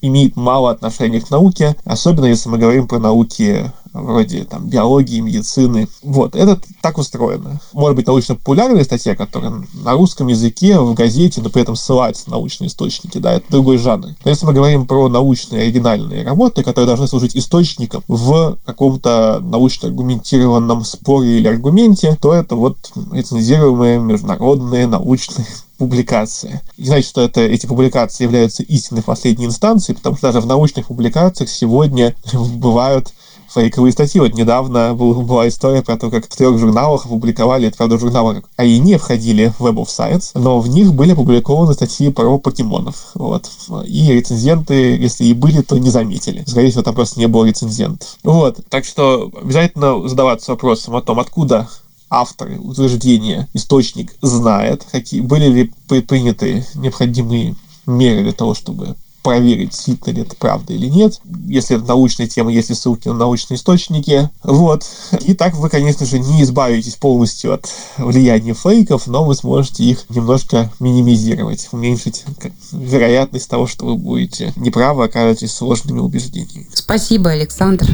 имеет 0.00 0.36
мало 0.36 0.70
отношения 0.70 1.20
к 1.20 1.30
науке, 1.30 1.76
особенно 1.84 2.26
если 2.26 2.48
мы 2.48 2.58
говорим 2.58 2.88
про 2.88 2.98
науки 2.98 3.70
вроде 3.92 4.44
там 4.44 4.68
биологии, 4.68 5.20
медицины. 5.20 5.88
Вот, 6.02 6.34
это 6.34 6.60
так 6.82 6.98
устроено. 6.98 7.60
Может 7.72 7.96
быть, 7.96 8.06
научно-популярная 8.06 8.84
статья, 8.84 9.14
которая 9.14 9.64
на 9.72 9.92
русском 9.92 10.28
языке, 10.28 10.78
в 10.78 10.94
газете, 10.94 11.40
но 11.42 11.50
при 11.50 11.62
этом 11.62 11.76
ссылается 11.76 12.28
на 12.30 12.36
научные 12.36 12.68
источники, 12.68 13.18
да, 13.18 13.34
это 13.34 13.50
другой 13.50 13.78
жанр. 13.78 14.08
Но 14.24 14.30
если 14.30 14.46
мы 14.46 14.52
говорим 14.52 14.86
про 14.86 15.08
научные 15.08 15.62
оригинальные 15.62 16.24
работы, 16.24 16.62
которые 16.62 16.86
должны 16.86 17.08
служить 17.08 17.36
источником 17.36 18.02
в 18.08 18.58
каком-то 18.64 19.40
научно-аргументированном 19.42 20.84
споре 20.84 21.38
или 21.38 21.48
аргументе, 21.48 22.16
то 22.20 22.32
это 22.32 22.56
вот 22.56 22.76
рецензируемые 23.12 23.98
международные 23.98 24.86
научные 24.86 25.46
публикации. 25.78 26.60
Не 26.76 26.86
значит, 26.86 27.08
что 27.08 27.22
это, 27.22 27.40
эти 27.40 27.66
публикации 27.66 28.24
являются 28.24 28.62
истинной 28.62 29.02
последней 29.02 29.46
инстанцией, 29.46 29.96
потому 29.96 30.16
что 30.16 30.28
даже 30.28 30.40
в 30.40 30.46
научных 30.46 30.86
публикациях 30.88 31.48
сегодня 31.48 32.14
бывают 32.32 33.12
фейковые 33.48 33.92
статьи. 33.92 34.20
Вот 34.20 34.34
недавно 34.34 34.94
была 34.94 35.48
история 35.48 35.82
про 35.82 35.96
то, 35.96 36.10
как 36.10 36.26
в 36.26 36.36
трех 36.36 36.58
журналах 36.58 37.06
опубликовали, 37.06 37.68
это, 37.68 37.76
правда, 37.76 37.98
журналы 37.98 38.42
а 38.56 38.64
и 38.64 38.78
не 38.78 38.98
входили 38.98 39.52
в 39.58 39.64
Web 39.64 39.76
of 39.76 39.86
Science, 39.86 40.30
но 40.34 40.60
в 40.60 40.68
них 40.68 40.94
были 40.94 41.12
опубликованы 41.12 41.74
статьи 41.74 42.10
про 42.10 42.38
покемонов. 42.38 43.10
Вот. 43.14 43.50
И 43.86 44.12
рецензенты, 44.12 44.96
если 44.96 45.24
и 45.24 45.34
были, 45.34 45.62
то 45.62 45.78
не 45.78 45.90
заметили. 45.90 46.44
Скорее 46.46 46.70
всего, 46.70 46.82
там 46.82 46.94
просто 46.94 47.18
не 47.18 47.26
было 47.26 47.46
рецензентов. 47.46 48.18
Вот. 48.22 48.58
Так 48.68 48.84
что 48.84 49.30
обязательно 49.40 50.06
задаваться 50.08 50.52
вопросом 50.52 50.96
о 50.96 51.02
том, 51.02 51.18
откуда 51.20 51.68
авторы 52.10 52.58
утверждения 52.58 53.48
источник 53.54 54.14
знает, 54.22 54.84
какие 54.90 55.20
были 55.20 55.46
ли 55.46 55.72
предприняты 55.88 56.66
необходимые 56.74 57.54
меры 57.86 58.22
для 58.22 58.32
того, 58.32 58.54
чтобы 58.54 58.96
проверить, 59.28 59.70
действительно 59.70 60.14
ли 60.14 60.22
это 60.22 60.34
правда 60.36 60.72
или 60.72 60.86
нет. 60.86 61.20
Если 61.44 61.76
это 61.76 61.86
научная 61.86 62.26
тема, 62.26 62.50
есть 62.50 62.70
ли 62.70 62.74
ссылки 62.74 63.08
на 63.08 63.14
научные 63.14 63.56
источники. 63.56 64.30
Вот. 64.42 64.86
И 65.20 65.34
так 65.34 65.54
вы, 65.54 65.68
конечно 65.68 66.06
же, 66.06 66.18
не 66.18 66.42
избавитесь 66.42 66.94
полностью 66.94 67.52
от 67.52 67.68
влияния 67.98 68.54
фейков, 68.54 69.06
но 69.06 69.24
вы 69.24 69.34
сможете 69.34 69.84
их 69.84 70.08
немножко 70.08 70.72
минимизировать, 70.80 71.68
уменьшить 71.72 72.24
вероятность 72.72 73.50
того, 73.50 73.66
что 73.66 73.84
вы 73.84 73.96
будете 73.96 74.54
неправы, 74.56 75.04
окажетесь 75.04 75.52
сложными 75.52 75.98
убеждениями. 75.98 76.66
Спасибо, 76.72 77.30
Александр. 77.30 77.86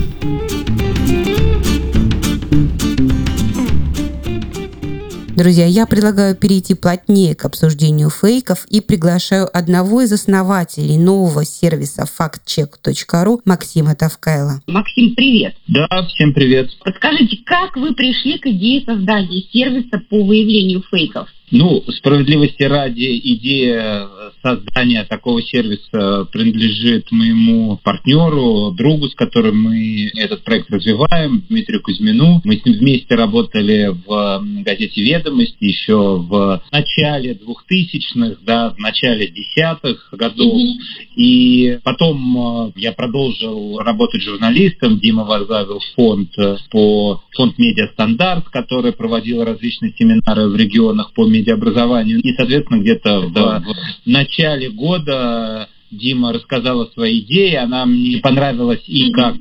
Друзья, 5.37 5.67
я 5.67 5.85
предлагаю 5.87 6.37
перейти 6.37 6.75
плотнее 6.75 7.35
к 7.35 7.45
обсуждению 7.45 8.09
фейков 8.09 8.67
и 8.71 8.81
приглашаю 8.81 9.49
одного 9.53 10.03
из 10.03 10.13
основателей 10.13 10.97
нового 10.97 11.45
сервиса 11.45 12.05
factcheck.ru 12.05 13.41
Максима 13.45 13.97
Тавкайла. 13.97 14.61
Максим, 14.69 15.17
привет. 15.17 15.57
Да, 15.67 15.89
всем 16.07 16.33
привет. 16.35 16.71
Подскажите, 16.85 17.39
как 17.45 17.77
вы 17.77 17.95
пришли 17.95 18.39
к 18.39 18.47
идее 18.47 18.85
создания 18.85 19.43
сервиса 19.53 20.01
по 20.09 20.23
выявлению 20.23 20.85
фейков? 20.89 21.29
Ну, 21.57 21.85
справедливости 21.89 22.65
ради, 22.65 23.17
идея 23.23 24.09
создания 24.43 25.05
такого 25.05 25.41
сервиса 25.41 26.27
принадлежит 26.33 27.13
моему 27.13 27.79
партнеру, 27.83 28.73
другу, 28.73 29.09
с 29.09 29.15
которым 29.15 29.63
мы 29.63 30.11
этот 30.17 30.43
проект 30.43 30.69
развиваем, 30.71 31.45
Дмитрию 31.49 31.81
Кузьмину. 31.81 32.41
Мы 32.43 32.57
с 32.57 32.65
ним 32.65 32.79
вместе 32.79 33.15
работали 33.15 33.95
в 34.05 34.43
газете 34.65 35.01
«Ведомости» 35.01 35.65
еще 35.65 35.95
в 35.95 36.61
начале 36.73 37.35
2000-х, 37.35 38.39
да, 38.43 38.71
в 38.71 38.79
начале 38.79 39.29
десятых 39.29 40.09
годов. 40.11 40.55
Mm-hmm. 40.55 41.15
И 41.17 41.79
потом 41.85 42.69
э, 42.69 42.73
я 42.81 42.93
продолжил 42.93 43.79
работать 43.79 44.23
журналистом. 44.23 44.99
Дима 44.99 45.23
возглавил 45.23 45.81
фонд 45.95 46.31
э, 46.37 46.57
по 46.71 47.23
фонд 47.37 47.59
«Медиа 47.59 47.89
Стандарт», 47.93 48.49
который 48.49 48.93
проводил 48.93 49.45
различные 49.45 49.95
семинары 49.97 50.49
в 50.49 50.57
регионах 50.57 51.13
по 51.13 51.25
медиаобразованию. 51.45 52.21
И, 52.21 52.35
соответственно, 52.35 52.81
где-то 52.81 53.21
в, 53.21 53.33
в 53.33 54.07
начале 54.07 54.71
года 54.71 55.69
Дима 55.97 56.33
рассказала 56.33 56.87
свои 56.95 57.21
идеи, 57.21 57.55
она 57.55 57.87
мне 57.87 58.19
понравилась 58.19 58.83
и 58.87 59.11
как 59.13 59.37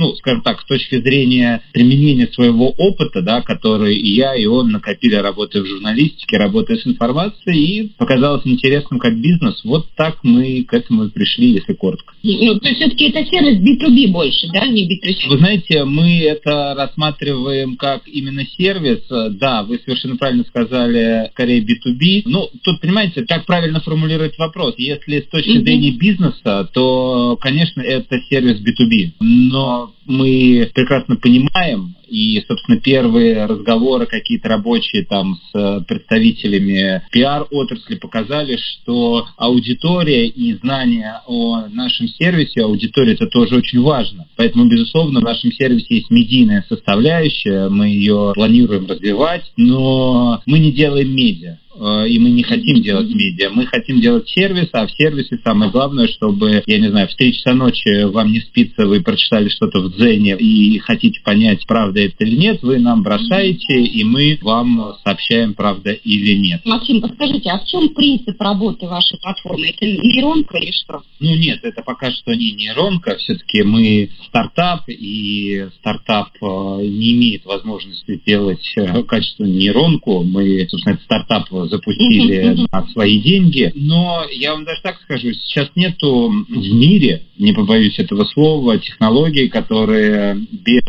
ну, 0.00 0.16
скажем 0.16 0.40
так, 0.40 0.62
с 0.62 0.64
точки 0.64 0.98
зрения 0.98 1.60
применения 1.74 2.26
своего 2.28 2.70
опыта, 2.70 3.20
да, 3.20 3.42
который 3.42 3.94
и 3.94 4.14
я, 4.14 4.34
и 4.34 4.46
он 4.46 4.70
накопили, 4.70 5.14
работая 5.14 5.62
в 5.62 5.66
журналистике, 5.66 6.38
работая 6.38 6.78
с 6.78 6.86
информацией, 6.86 7.82
и 7.82 7.88
показалось 7.98 8.46
интересным 8.46 8.98
как 8.98 9.20
бизнес. 9.20 9.60
Вот 9.62 9.88
так 9.96 10.16
мы 10.22 10.64
к 10.64 10.72
этому 10.72 11.04
и 11.04 11.10
пришли, 11.10 11.50
если 11.50 11.74
коротко. 11.74 12.14
Ну, 12.22 12.58
то 12.58 12.68
есть 12.68 12.80
все-таки 12.80 13.10
это 13.10 13.26
сервис 13.26 13.58
B2B 13.58 14.10
больше, 14.10 14.48
да, 14.54 14.66
не 14.66 14.88
B2C? 14.88 15.28
Вы 15.28 15.36
знаете, 15.36 15.84
мы 15.84 16.20
это 16.20 16.74
рассматриваем 16.74 17.76
как 17.76 18.08
именно 18.08 18.46
сервис. 18.56 19.00
Да, 19.10 19.64
вы 19.64 19.80
совершенно 19.84 20.16
правильно 20.16 20.44
сказали, 20.44 21.28
скорее 21.32 21.60
B2B. 21.60 22.22
Ну, 22.24 22.48
тут, 22.64 22.80
понимаете, 22.80 23.26
как 23.26 23.44
правильно 23.44 23.80
формулировать 23.80 24.38
вопрос. 24.38 24.76
Если 24.78 25.20
с 25.20 25.26
точки 25.26 25.58
mm-hmm. 25.58 25.64
Зрения 25.90 25.98
бизнеса, 25.98 26.68
то, 26.72 27.36
конечно, 27.40 27.80
это 27.80 28.20
сервис 28.28 28.60
B2B. 28.60 29.12
Но 29.20 29.92
мы 30.06 30.70
прекрасно 30.74 31.16
понимаем, 31.16 31.94
и, 32.08 32.42
собственно, 32.48 32.80
первые 32.80 33.46
разговоры 33.46 34.06
какие-то 34.06 34.48
рабочие 34.48 35.04
там 35.04 35.38
с 35.52 35.84
представителями 35.86 37.02
пиар-отрасли 37.12 37.96
показали, 37.96 38.56
что 38.56 39.26
аудитория 39.36 40.26
и 40.26 40.54
знания 40.54 41.22
о 41.26 41.66
нашем 41.68 42.08
сервисе, 42.08 42.62
аудитория 42.62 43.12
это 43.12 43.26
тоже 43.26 43.56
очень 43.56 43.80
важно. 43.80 44.26
Поэтому, 44.36 44.68
безусловно, 44.68 45.20
в 45.20 45.24
нашем 45.24 45.52
сервисе 45.52 45.96
есть 45.96 46.10
медийная 46.10 46.64
составляющая, 46.68 47.68
мы 47.68 47.88
ее 47.88 48.32
планируем 48.34 48.86
развивать, 48.86 49.44
но 49.56 50.42
мы 50.46 50.58
не 50.58 50.72
делаем 50.72 51.14
медиа. 51.14 51.58
Э, 51.80 52.06
и 52.06 52.18
мы 52.18 52.30
не 52.30 52.42
хотим 52.42 52.82
делать 52.82 53.08
медиа, 53.08 53.50
мы 53.50 53.66
хотим 53.66 54.00
делать 54.00 54.28
сервис, 54.28 54.68
а 54.72 54.86
в 54.86 54.92
сервисе 54.92 55.40
самое 55.42 55.70
главное, 55.70 56.08
чтобы, 56.08 56.62
я 56.66 56.78
не 56.78 56.88
знаю, 56.88 57.08
в 57.08 57.14
3 57.14 57.32
часа 57.34 57.54
ночи 57.54 58.04
вам 58.04 58.32
не 58.32 58.40
спится, 58.40 58.86
вы 58.86 59.00
прочитали 59.00 59.48
что-то 59.48 59.80
в 59.80 59.96
Дзене 59.96 60.36
и 60.36 60.78
хотите 60.78 61.20
понять, 61.22 61.66
правда 61.66 62.00
это 62.00 62.24
или 62.24 62.36
нет, 62.36 62.62
вы 62.62 62.78
нам 62.78 63.02
бросаете, 63.02 63.82
и 63.82 64.04
мы 64.04 64.38
вам 64.42 64.94
сообщаем, 65.02 65.54
правда 65.54 65.92
или 65.92 66.34
нет. 66.34 66.60
Максим, 66.66 67.00
подскажите, 67.00 67.50
а 67.50 67.58
в 67.58 67.66
чем 67.66 67.88
принцип 67.94 68.38
работы 68.40 68.86
вашей 68.86 69.18
платформы? 69.18 69.68
Это 69.68 69.86
нейронка 69.86 70.58
или 70.58 70.72
что? 70.72 71.02
Ну 71.18 71.34
нет, 71.36 71.60
это 71.62 71.82
пока 71.82 72.10
что 72.10 72.34
не 72.34 72.52
нейронка, 72.52 73.16
все-таки 73.16 73.62
мы 73.62 74.10
стартап, 74.26 74.82
и 74.88 75.66
стартап 75.78 76.28
э, 76.42 76.46
не 76.46 77.12
имеет 77.12 77.46
возможности 77.46 78.16
сделать 78.16 78.70
э, 78.76 79.02
качественную 79.04 79.54
нейронку. 79.54 80.22
Мы, 80.22 80.66
собственно, 80.68 80.94
этот 80.94 81.04
стартап 81.04 81.48
запустили 81.70 82.66
на 82.70 82.86
свои 82.88 83.20
деньги. 83.20 83.72
Но 83.74 84.24
я 84.30 84.52
вам 84.52 84.64
даже 84.64 84.80
так 84.82 85.00
скажу, 85.02 85.32
сейчас 85.32 85.70
нету 85.74 86.28
в 86.48 86.74
мире, 86.74 87.22
не 87.38 87.52
побоюсь 87.52 87.98
этого 87.98 88.24
слова, 88.24 88.78
технологий, 88.78 89.48
которые 89.48 90.36
без 90.50 90.84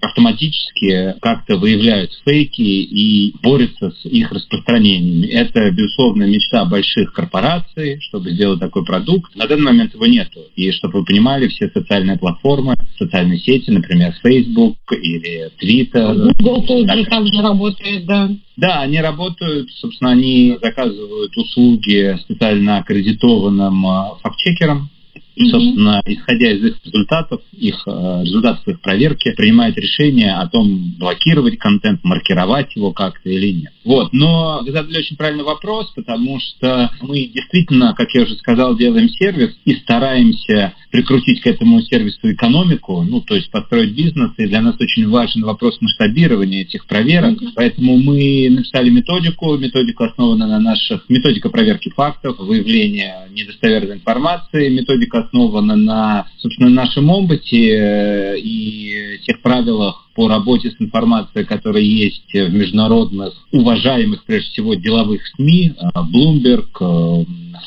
автоматически 0.00 1.14
как-то 1.20 1.56
выявляют 1.56 2.10
фейки 2.24 2.60
и 2.60 3.34
борются 3.42 3.90
с 3.90 4.04
их 4.04 4.32
распространением. 4.32 5.28
Это, 5.30 5.70
безусловно, 5.70 6.24
мечта 6.24 6.64
больших 6.64 7.12
корпораций, 7.12 8.00
чтобы 8.00 8.30
сделать 8.30 8.60
такой 8.60 8.84
продукт. 8.84 9.34
На 9.36 9.46
данный 9.46 9.64
момент 9.64 9.94
его 9.94 10.06
нету. 10.06 10.40
И 10.56 10.70
чтобы 10.72 11.00
вы 11.00 11.04
понимали, 11.04 11.48
все 11.48 11.70
социальные 11.70 12.18
платформы, 12.18 12.74
социальные 12.98 13.38
сети, 13.38 13.70
например, 13.70 14.14
Facebook 14.22 14.76
или 14.92 15.50
Twitter. 15.60 16.32
Google 16.38 16.62
тоже 16.62 16.86
так, 16.86 17.08
также 17.08 17.42
работает, 17.42 18.06
да. 18.06 18.30
Да, 18.56 18.80
они 18.82 19.00
работают, 19.00 19.70
собственно, 19.70 20.10
они 20.10 20.58
заказывают 20.60 21.36
услуги 21.36 22.16
специально 22.22 22.78
аккредитованным 22.78 23.86
а, 23.86 24.16
фактчекерам, 24.20 24.90
и, 25.38 25.50
собственно, 25.50 26.02
исходя 26.04 26.50
из 26.50 26.64
их 26.64 26.76
результатов, 26.84 27.40
их 27.52 27.80
э, 27.86 28.22
результатов 28.24 28.66
их 28.66 28.80
проверки, 28.80 29.32
принимает 29.36 29.76
решение 29.78 30.34
о 30.34 30.48
том, 30.48 30.94
блокировать 30.98 31.58
контент, 31.58 32.02
маркировать 32.02 32.74
его 32.74 32.92
как-то 32.92 33.30
или 33.30 33.52
нет. 33.52 33.72
Вот, 33.84 34.12
но 34.12 34.62
вы 34.64 34.72
задали 34.72 34.98
очень 34.98 35.16
правильный 35.16 35.44
вопрос, 35.44 35.92
потому 35.94 36.40
что 36.40 36.90
мы 37.02 37.24
действительно, 37.26 37.94
как 37.94 38.12
я 38.14 38.22
уже 38.22 38.34
сказал, 38.34 38.76
делаем 38.76 39.08
сервис 39.10 39.56
и 39.64 39.74
стараемся 39.74 40.74
прикрутить 40.90 41.40
к 41.40 41.46
этому 41.46 41.82
сервису 41.82 42.32
экономику, 42.32 43.02
ну, 43.02 43.20
то 43.20 43.36
есть 43.36 43.50
построить 43.50 43.94
бизнес, 43.94 44.32
и 44.38 44.46
для 44.46 44.60
нас 44.60 44.74
очень 44.80 45.08
важен 45.08 45.42
вопрос 45.42 45.80
масштабирования 45.80 46.62
этих 46.62 46.86
проверок, 46.86 47.40
mm-hmm. 47.40 47.52
поэтому 47.54 47.96
мы 47.96 48.48
написали 48.50 48.90
методику, 48.90 49.56
методика 49.56 50.06
основана 50.06 50.48
на 50.48 50.58
наших, 50.58 51.08
методика 51.08 51.48
проверки 51.48 51.90
фактов, 51.90 52.38
выявления 52.38 53.28
недостоверной 53.30 53.96
информации, 53.96 54.68
методика 54.70 55.27
основана 55.28 55.76
на, 55.76 56.26
собственно, 56.38 56.70
нашем 56.70 57.10
опыте 57.10 57.70
э, 57.70 58.38
и 58.38 59.18
тех 59.26 59.40
правилах, 59.42 60.08
по 60.14 60.26
работе 60.26 60.70
с 60.70 60.80
информацией, 60.80 61.44
которая 61.44 61.82
есть 61.82 62.32
в 62.32 62.52
международных, 62.52 63.34
уважаемых, 63.52 64.24
прежде 64.24 64.50
всего, 64.50 64.74
деловых 64.74 65.24
СМИ, 65.36 65.74
э, 65.76 66.00
Bloomberg, 66.12 66.66
э, 66.80 67.24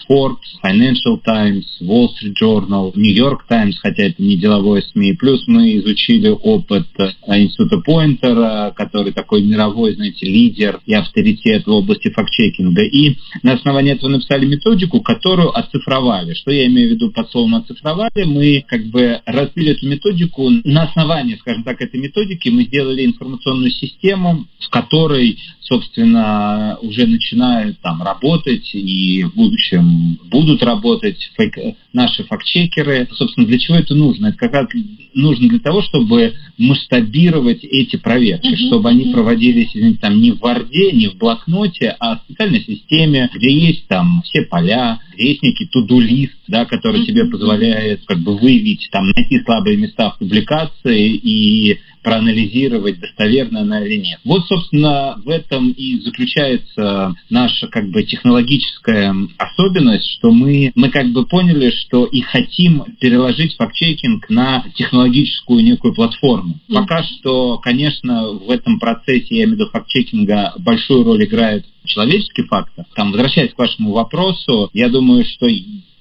Forbes, 0.10 0.38
Financial 0.64 1.20
Times, 1.24 1.66
Wall 1.82 2.10
Street 2.10 2.36
Journal, 2.42 2.92
New 2.96 3.14
York 3.14 3.48
Times, 3.50 3.76
хотя 3.82 4.04
это 4.04 4.22
не 4.22 4.38
деловое 4.38 4.82
СМИ. 4.82 5.14
Плюс 5.14 5.44
мы 5.48 5.78
изучили 5.78 6.30
опыт 6.30 6.88
э, 6.98 7.12
Института 7.28 7.78
Пойнтера, 7.78 8.74
который 8.76 9.12
такой 9.12 9.44
мировой, 9.44 9.96
знаете, 9.96 10.26
лидер 10.26 10.80
и 10.86 10.94
авторитет 10.94 11.66
в 11.66 11.72
области 11.72 12.10
фактчекинга. 12.10 12.84
И 12.84 13.18
на 13.44 13.54
основании 13.54 13.94
этого 13.94 14.10
написали 14.10 14.46
методику, 14.46 15.02
которую 15.02 15.58
оцифровали. 15.58 16.34
Что 16.34 16.52
я 16.52 16.66
имею 16.68 16.90
в 16.90 16.92
виду 16.94 17.12
под 17.12 17.30
словом 17.32 17.56
оцифровали? 17.56 18.24
Мы 18.26 18.64
как 18.68 18.86
бы 18.88 19.22
разбили 19.26 19.72
эту 19.72 19.88
методику 19.88 20.50
на 20.64 20.84
основании, 20.84 21.36
скажем 21.36 21.64
так, 21.64 21.82
этой 21.82 22.00
методики 22.00 22.50
мы 22.50 22.64
сделали 22.64 23.06
информационную 23.06 23.72
систему, 23.72 24.46
в 24.60 24.70
которой, 24.70 25.40
собственно, 25.62 26.78
уже 26.82 27.08
начинают 27.08 27.80
там 27.82 28.02
работать 28.02 28.70
и 28.74 29.24
в 29.24 29.36
будущем 29.36 29.81
будут 29.82 30.64
работать 30.64 31.18
фейк, 31.36 31.76
наши 31.94 32.24
фактчекеры. 32.24 33.08
Собственно, 33.12 33.48
для 33.48 33.60
чего 33.60 33.78
это 33.78 33.96
нужно? 33.96 34.28
Это 34.28 34.38
как 34.38 34.54
раз 34.54 34.68
нужно 35.14 35.50
для 35.50 35.60
того, 35.60 35.82
чтобы 35.82 36.34
масштабировать 36.58 37.64
эти 37.64 37.98
проверки, 37.98 38.54
uh-huh, 38.54 38.68
чтобы 38.68 38.90
uh-huh. 38.90 38.92
они 38.92 39.14
проводились 39.14 39.72
извините, 39.74 40.00
там 40.00 40.22
не 40.22 40.32
в 40.32 40.40
Варде, 40.40 40.92
не 40.92 41.08
в 41.08 41.18
блокноте, 41.18 41.96
а 42.00 42.18
в 42.18 42.22
специальной 42.24 42.62
системе, 42.62 43.30
где 43.34 43.52
есть 43.52 43.88
там 43.88 44.22
все 44.24 44.44
поля, 44.44 45.00
Есть 45.18 45.44
некий 45.44 45.68
туду-лист, 45.68 46.38
да, 46.48 46.66
который 46.66 47.06
тебе 47.06 47.26
позволяет 47.26 48.02
как 48.06 48.20
бы 48.20 48.38
выявить, 48.38 48.88
там, 48.92 49.10
найти 49.16 49.42
слабые 49.44 49.78
места 49.78 50.12
в 50.12 50.20
публикации 50.20 51.14
и 51.14 51.80
проанализировать, 52.04 53.00
достоверно 53.00 53.62
она 53.62 53.86
или 53.86 53.98
нет. 53.98 54.20
Вот, 54.24 54.46
собственно, 54.48 55.22
в 55.24 55.30
этом 55.30 55.72
и 55.72 56.00
заключается 56.02 57.16
наша 57.30 57.68
как 57.68 57.90
бы 57.90 58.04
технологическая 58.04 59.16
особенность, 59.38 60.10
что 60.18 60.32
мы, 60.32 60.72
мы 60.76 60.90
как 60.90 61.08
бы 61.12 61.26
поняли, 61.26 61.72
что 61.72 62.06
и 62.06 62.22
хотим 62.22 62.84
переложить 63.00 63.56
фактчекинг 63.56 64.30
на 64.30 64.66
технологическую 64.76 65.64
некую 65.64 65.94
платформу. 65.94 66.56
Mm-hmm. 66.56 66.74
Пока 66.74 67.04
что, 67.04 67.58
конечно, 67.60 68.32
в 68.32 68.50
этом 68.50 68.80
процессе, 68.80 69.28
я 69.36 69.44
имею 69.44 69.50
в 69.50 69.60
виду 69.60 69.70
фактчекинга, 69.70 70.54
большую 70.60 71.04
роль 71.04 71.24
играет 71.24 71.66
человеческий 71.86 72.44
фактор. 72.44 72.86
Там, 72.96 73.12
возвращаясь 73.12 73.54
к 73.54 73.58
вашему 73.58 73.92
вопросу, 73.92 74.70
я 74.74 74.90
думаю, 74.90 75.26
что 75.26 75.48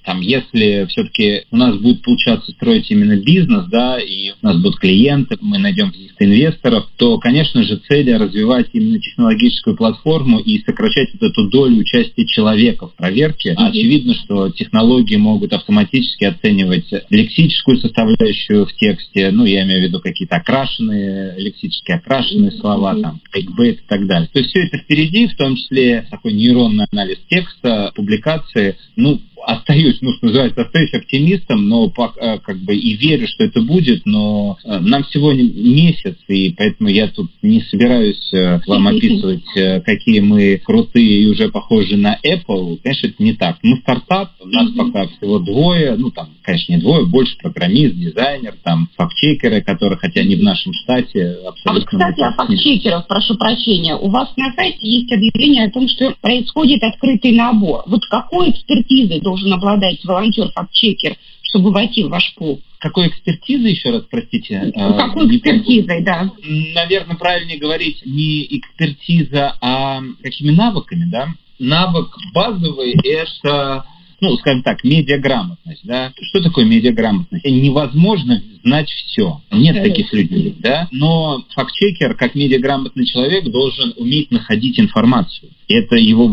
там, 0.03 0.21
если 0.21 0.85
все-таки 0.89 1.43
у 1.51 1.57
нас 1.57 1.77
будет 1.77 2.01
получаться 2.01 2.51
строить 2.51 2.89
именно 2.89 3.17
бизнес, 3.17 3.65
да, 3.67 3.99
и 3.99 4.31
у 4.31 4.45
нас 4.45 4.57
будут 4.57 4.79
клиенты, 4.79 5.37
мы 5.41 5.57
найдем 5.57 5.91
каких-то 5.91 6.25
инвесторов, 6.25 6.89
то, 6.97 7.17
конечно 7.19 7.63
же, 7.63 7.81
цель 7.87 8.11
развивать 8.15 8.69
именно 8.73 8.99
технологическую 8.99 9.75
платформу 9.75 10.39
и 10.39 10.59
сокращать 10.63 11.09
вот 11.13 11.29
эту 11.29 11.49
долю 11.49 11.77
участия 11.77 12.25
человека 12.25 12.87
в 12.87 12.95
проверке. 12.95 13.51
Mm-hmm. 13.51 13.69
Очевидно, 13.69 14.13
что 14.15 14.49
технологии 14.49 15.17
могут 15.17 15.53
автоматически 15.53 16.25
оценивать 16.25 16.91
лексическую 17.09 17.77
составляющую 17.77 18.65
в 18.65 18.73
тексте, 18.73 19.31
ну, 19.31 19.45
я 19.45 19.63
имею 19.63 19.81
в 19.81 19.83
виду 19.83 19.99
какие-то 19.99 20.37
окрашенные, 20.37 21.35
лексически 21.37 21.91
окрашенные 21.91 22.51
mm-hmm. 22.51 22.59
слова, 22.59 22.95
там, 22.95 23.21
clickbait 23.35 23.75
и 23.75 23.87
так 23.87 24.07
далее. 24.07 24.29
То 24.31 24.39
есть 24.39 24.51
все 24.51 24.63
это 24.63 24.77
впереди, 24.77 25.27
в 25.27 25.35
том 25.35 25.55
числе 25.55 26.07
такой 26.09 26.33
нейронный 26.33 26.85
анализ 26.91 27.17
текста, 27.29 27.91
публикации, 27.95 28.77
ну, 28.95 29.21
остаюсь, 29.45 29.97
ну, 30.01 30.13
что 30.13 30.27
называется, 30.27 30.61
остаюсь 30.61 30.93
оптимистом, 30.93 31.67
но 31.67 31.89
пока, 31.89 32.37
как 32.39 32.57
бы 32.59 32.75
и 32.75 32.93
верю, 32.93 33.27
что 33.27 33.43
это 33.43 33.61
будет, 33.61 34.05
но 34.05 34.57
э, 34.63 34.79
нам 34.79 35.03
всего 35.05 35.31
месяц, 35.33 36.17
и 36.27 36.53
поэтому 36.57 36.89
я 36.89 37.07
тут 37.07 37.29
не 37.41 37.61
собираюсь 37.61 38.33
э, 38.33 38.59
вам 38.67 38.87
описывать, 38.89 39.45
э, 39.55 39.81
какие 39.81 40.19
мы 40.19 40.61
крутые 40.63 41.23
и 41.23 41.27
уже 41.27 41.49
похожи 41.49 41.97
на 41.97 42.17
Apple. 42.25 42.79
Конечно, 42.83 43.07
это 43.07 43.23
не 43.23 43.33
так. 43.33 43.57
Мы 43.63 43.77
стартап, 43.77 44.31
у 44.39 44.47
нас 44.47 44.71
пока 44.71 45.07
всего 45.07 45.39
двое, 45.39 45.95
ну, 45.97 46.11
там, 46.11 46.29
конечно, 46.43 46.73
не 46.73 46.79
двое, 46.79 47.05
больше 47.05 47.37
программист, 47.37 47.95
дизайнер, 47.95 48.55
там, 48.63 48.89
фактчекеры, 48.95 49.61
которые, 49.61 49.97
хотя 49.97 50.23
не 50.23 50.35
в 50.35 50.43
нашем 50.43 50.73
штате, 50.73 51.37
абсолютно... 51.47 51.71
А 51.71 51.73
вот, 51.73 51.85
кстати, 51.85 52.21
о 52.21 52.31
фактчекерах, 52.33 53.07
прошу 53.07 53.35
прощения. 53.35 53.95
У 53.95 54.09
вас 54.09 54.29
на 54.37 54.53
сайте 54.53 54.79
есть 54.81 55.11
объявление 55.11 55.65
о 55.65 55.71
том, 55.71 55.87
что 55.87 56.13
происходит 56.21 56.83
открытый 56.83 57.31
набор. 57.31 57.83
Вот 57.87 58.05
какой 58.05 58.51
экспертизой 58.51 59.19
должен 59.31 59.53
обладать 59.53 60.03
волонтер-фактчекер, 60.03 61.15
чтобы 61.41 61.71
войти 61.71 62.03
в 62.03 62.09
ваш 62.09 62.33
пул? 62.35 62.61
Какой 62.79 63.07
экспертизой, 63.07 63.71
еще 63.71 63.91
раз, 63.91 64.03
простите? 64.09 64.73
Ну, 64.75 64.95
какой 64.95 65.37
экспертизой, 65.37 66.01
да. 66.03 66.31
Наверное, 66.43 67.15
правильнее 67.15 67.57
говорить 67.57 68.01
не 68.05 68.45
экспертиза, 68.57 69.55
а 69.61 70.01
какими 70.21 70.51
навыками, 70.51 71.05
да? 71.09 71.29
Навык 71.59 72.09
базовый– 72.33 72.95
это 73.03 73.85
ну, 74.23 74.37
скажем 74.37 74.61
так, 74.61 74.83
медиаграмотность, 74.83 75.81
да. 75.83 76.13
Что 76.29 76.43
такое 76.43 76.63
медиаграмотность? 76.63 77.43
Невозможно 77.43 78.39
знать 78.63 78.87
все. 78.87 79.41
Нет 79.51 79.81
таких 79.81 80.13
людей, 80.13 80.55
да. 80.59 80.87
Но 80.91 81.43
фактчекер, 81.55 82.13
как 82.13 82.35
медиаграмотный 82.35 83.07
человек, 83.07 83.45
должен 83.45 83.95
уметь 83.97 84.29
находить 84.29 84.79
информацию. 84.79 85.49
Это 85.67 85.95
его 85.95 86.31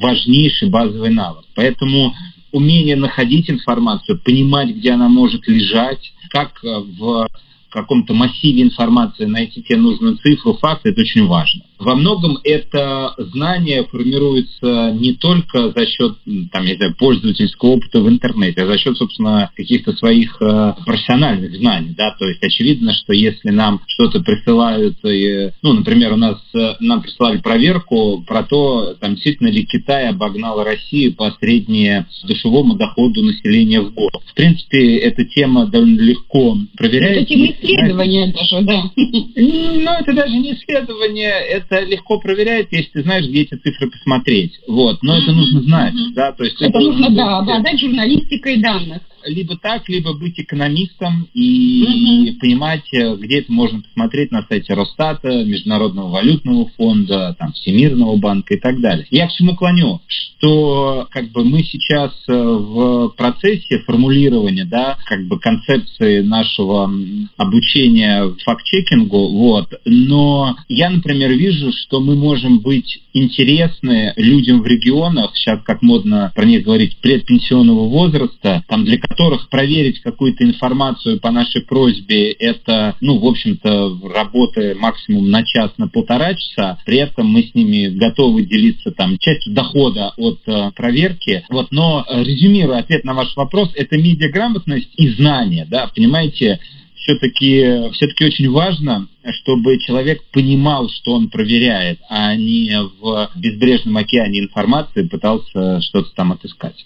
важнейший 0.00 0.68
базовый 0.68 1.10
навык. 1.10 1.44
Поэтому 1.54 2.12
умение 2.52 2.96
находить 2.96 3.50
информацию, 3.50 4.20
понимать, 4.24 4.70
где 4.70 4.92
она 4.92 5.08
может 5.08 5.46
лежать, 5.48 6.12
как 6.30 6.62
в 6.62 7.28
каком-то 7.70 8.14
массиве 8.14 8.62
информации 8.62 9.26
найти 9.26 9.62
тебе 9.62 9.78
нужную 9.78 10.16
цифру, 10.16 10.54
факт, 10.54 10.86
это 10.86 11.00
очень 11.00 11.26
важно. 11.26 11.62
Во 11.78 11.94
многом 11.94 12.38
это 12.44 13.14
знание 13.18 13.84
формируется 13.84 14.92
не 14.92 15.14
только 15.14 15.70
за 15.70 15.86
счет 15.86 16.16
там, 16.52 16.64
я 16.64 16.76
знаю, 16.76 16.94
пользовательского 16.98 17.70
опыта 17.70 18.00
в 18.00 18.08
интернете, 18.08 18.62
а 18.62 18.66
за 18.66 18.78
счет, 18.78 18.96
собственно, 18.96 19.50
каких-то 19.56 19.92
своих 19.94 20.36
э, 20.40 20.74
профессиональных 20.84 21.54
знаний. 21.56 21.94
Да? 21.96 22.14
То 22.18 22.26
есть 22.28 22.42
очевидно, 22.42 22.92
что 22.94 23.12
если 23.12 23.50
нам 23.50 23.80
что-то 23.86 24.20
присылают, 24.20 24.96
и, 25.04 25.50
ну, 25.62 25.74
например, 25.74 26.12
у 26.12 26.16
нас 26.16 26.38
э, 26.54 26.74
нам 26.80 27.02
прислали 27.02 27.38
проверку 27.38 28.24
про 28.26 28.42
то, 28.42 28.94
там, 29.00 29.14
действительно 29.14 29.48
ли 29.48 29.64
Китай 29.64 30.08
обогнал 30.08 30.62
Россию 30.62 31.14
по 31.14 31.30
среднедушевому 31.38 32.74
доходу 32.74 33.22
населения 33.22 33.80
в 33.80 33.92
год. 33.92 34.12
В 34.26 34.34
принципе, 34.34 34.96
эта 34.98 35.24
тема 35.24 35.66
довольно 35.66 36.00
легко 36.00 36.56
проверяется. 36.76 37.20
Это 37.20 37.26
тема 37.26 37.46
исследования 37.46 38.32
даже, 38.32 38.64
да. 38.64 38.82
Ну, 38.96 39.90
это 40.00 40.12
даже 40.12 40.36
не 40.36 40.54
исследование, 40.54 41.30
это 41.30 41.67
это 41.68 41.84
легко 41.84 42.18
проверяется, 42.18 42.76
если 42.76 42.90
ты 42.90 43.02
знаешь, 43.02 43.26
где 43.26 43.42
эти 43.42 43.54
цифры 43.54 43.90
посмотреть. 43.90 44.58
Вот. 44.66 45.02
Но 45.02 45.16
mm-hmm. 45.16 45.22
это 45.22 45.32
нужно 45.32 45.62
знать. 45.62 45.94
Mm-hmm. 45.94 46.14
Да? 46.14 46.32
То 46.32 46.44
есть 46.44 46.56
это, 46.56 46.66
это 46.66 46.80
нужно, 46.80 47.10
да, 47.10 47.38
обладать 47.38 47.80
журналистикой 47.80 48.56
данных 48.58 49.02
либо 49.24 49.56
так, 49.56 49.88
либо 49.88 50.12
быть 50.14 50.38
экономистом 50.38 51.28
и 51.34 52.30
угу. 52.32 52.38
понимать, 52.40 52.92
э, 52.92 53.16
где 53.16 53.40
это 53.40 53.52
можно 53.52 53.80
посмотреть 53.80 54.30
на 54.30 54.44
сайте 54.48 54.74
Росстата, 54.74 55.44
Международного 55.44 56.10
валютного 56.10 56.68
фонда, 56.76 57.36
там, 57.38 57.52
Всемирного 57.52 58.16
банка 58.16 58.54
и 58.54 58.58
так 58.58 58.80
далее. 58.80 59.06
Я 59.10 59.28
к 59.28 59.32
чему 59.32 59.56
клоню? 59.56 60.00
Что 60.06 61.06
как 61.10 61.30
бы 61.30 61.44
мы 61.44 61.62
сейчас 61.62 62.12
э, 62.28 62.32
в 62.32 63.10
процессе 63.16 63.78
формулирования, 63.80 64.64
да, 64.64 64.98
как 65.06 65.26
бы 65.26 65.38
концепции 65.38 66.20
нашего 66.20 66.90
обучения 67.36 68.34
факт-чекингу, 68.44 69.28
вот, 69.32 69.72
но 69.84 70.56
я, 70.68 70.90
например, 70.90 71.32
вижу, 71.32 71.72
что 71.72 72.00
мы 72.00 72.14
можем 72.14 72.60
быть 72.60 73.00
интересны 73.12 74.12
людям 74.16 74.62
в 74.62 74.66
регионах, 74.66 75.32
сейчас 75.34 75.60
как 75.64 75.82
модно 75.82 76.32
про 76.34 76.44
них 76.44 76.64
говорить, 76.64 76.98
предпенсионного 76.98 77.88
возраста, 77.88 78.64
там 78.68 78.84
для 78.84 78.98
которых 79.08 79.48
проверить 79.48 80.00
какую-то 80.00 80.44
информацию 80.44 81.20
по 81.20 81.30
нашей 81.30 81.62
просьбе, 81.62 82.32
это, 82.32 82.96
ну, 83.00 83.18
в 83.18 83.26
общем-то, 83.26 83.98
работа 84.14 84.74
максимум 84.78 85.30
на 85.30 85.44
час, 85.44 85.72
на 85.78 85.88
полтора 85.88 86.34
часа. 86.34 86.78
При 86.84 86.98
этом 86.98 87.26
мы 87.26 87.42
с 87.42 87.54
ними 87.54 87.88
готовы 87.88 88.42
делиться 88.42 88.90
там 88.90 89.18
частью 89.18 89.54
дохода 89.54 90.12
от 90.16 90.40
э, 90.46 90.70
проверки. 90.74 91.44
Вот, 91.48 91.72
но 91.72 92.04
э, 92.08 92.22
резюмируя 92.22 92.80
ответ 92.80 93.04
на 93.04 93.14
ваш 93.14 93.34
вопрос, 93.36 93.70
это 93.74 93.96
медиаграмотность 93.96 94.90
и 94.96 95.08
знание, 95.08 95.66
да, 95.68 95.90
понимаете, 95.94 96.60
все-таки 97.08 97.90
все-таки 97.92 98.26
очень 98.26 98.50
важно, 98.50 99.08
чтобы 99.40 99.78
человек 99.78 100.22
понимал, 100.30 100.90
что 100.90 101.12
он 101.12 101.30
проверяет, 101.30 101.98
а 102.10 102.36
не 102.36 102.70
в 103.00 103.30
безбрежном 103.34 103.96
океане 103.96 104.40
информации 104.40 105.02
пытался 105.08 105.80
что-то 105.80 106.10
там 106.14 106.32
отыскать. 106.32 106.84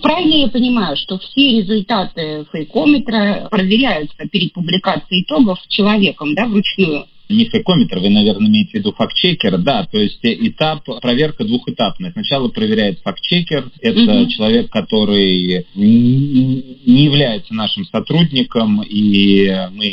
Правильно 0.00 0.34
я 0.34 0.48
понимаю, 0.48 0.96
что 0.96 1.18
все 1.18 1.60
результаты 1.60 2.46
фейкометра 2.50 3.48
проверяются 3.50 4.26
перед 4.30 4.54
публикацией 4.54 5.22
итогов 5.22 5.58
человеком, 5.68 6.34
да, 6.34 6.46
вручную? 6.46 7.04
Не 7.28 7.44
фейкометр, 7.44 7.98
вы, 7.98 8.08
наверное, 8.08 8.48
имеете 8.48 8.70
в 8.70 8.74
виду 8.74 8.92
фактчекер, 8.92 9.58
да, 9.58 9.84
то 9.84 9.98
есть 9.98 10.18
этап, 10.22 10.84
проверка 11.00 11.44
двухэтапная. 11.44 12.12
Сначала 12.12 12.48
проверяет 12.48 13.00
фактчекер, 13.00 13.70
это 13.80 14.00
угу. 14.00 14.30
человек, 14.30 14.70
который 14.70 15.66
не 15.74 17.04
является 17.04 17.54
нашим 17.54 17.84
сотрудником, 17.84 18.82
и 18.82 19.68
мы 19.72 19.86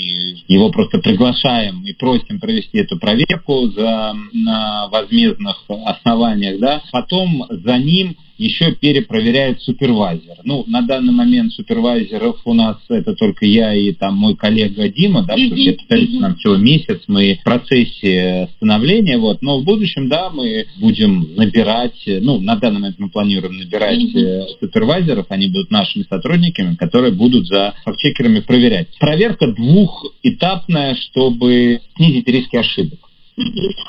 его 0.47 0.69
просто 0.69 0.99
приглашаем 0.99 1.83
и 1.85 1.93
просим 1.93 2.39
провести 2.39 2.77
эту 2.77 2.97
проверку 2.97 3.67
за, 3.67 4.15
на 4.33 4.87
возмездных 4.87 5.63
основаниях, 5.67 6.59
да. 6.59 6.81
Потом 6.91 7.45
за 7.49 7.77
ним 7.77 8.15
еще 8.37 8.73
перепроверяет 8.73 9.61
супервайзер. 9.61 10.37
Ну, 10.43 10.63
на 10.67 10.81
данный 10.81 11.13
момент 11.13 11.53
супервайзеров 11.53 12.41
у 12.45 12.53
нас 12.53 12.77
это 12.89 13.15
только 13.15 13.45
я 13.45 13.73
и 13.73 13.93
там 13.93 14.15
мой 14.15 14.35
коллега 14.35 14.89
Дима, 14.89 15.23
да, 15.23 15.33
потому 15.35 15.57
что, 15.57 15.73
повторюсь, 15.73 16.19
нам 16.19 16.35
всего 16.35 16.55
месяц, 16.57 17.01
мы 17.07 17.37
в 17.41 17.43
процессе 17.43 18.49
становления, 18.57 19.17
вот, 19.17 19.41
но 19.41 19.59
в 19.59 19.63
будущем, 19.63 20.09
да, 20.09 20.29
мы 20.29 20.65
будем 20.79 21.35
набирать, 21.35 22.01
ну, 22.05 22.39
на 22.39 22.55
данный 22.55 22.79
момент 22.79 22.99
мы 22.99 23.09
планируем 23.09 23.57
набирать 23.57 23.99
mm 23.99 24.45
супервайзеров, 24.59 25.25
они 25.29 25.47
будут 25.47 25.71
нашими 25.71 26.03
сотрудниками, 26.03 26.75
которые 26.75 27.11
будут 27.11 27.47
за 27.47 27.73
фактчекерами 27.83 28.39
проверять. 28.39 28.87
Проверка 28.99 29.47
двухэтапная, 29.47 30.95
чтобы 30.95 31.81
снизить 31.95 32.27
риски 32.27 32.55
ошибок. 32.55 32.99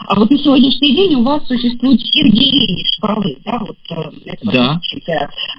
А 0.09 0.19
вот 0.19 0.31
на 0.31 0.39
сегодняшний 0.39 0.97
день 0.97 1.15
у 1.17 1.23
вас 1.23 1.47
существует 1.47 2.01
семь 2.01 2.31
делений 2.31 2.85
шкалы, 2.97 3.37
да, 3.45 3.59
вот 3.61 3.77
э, 3.91 3.95
этого 4.25 4.53
да. 4.53 4.81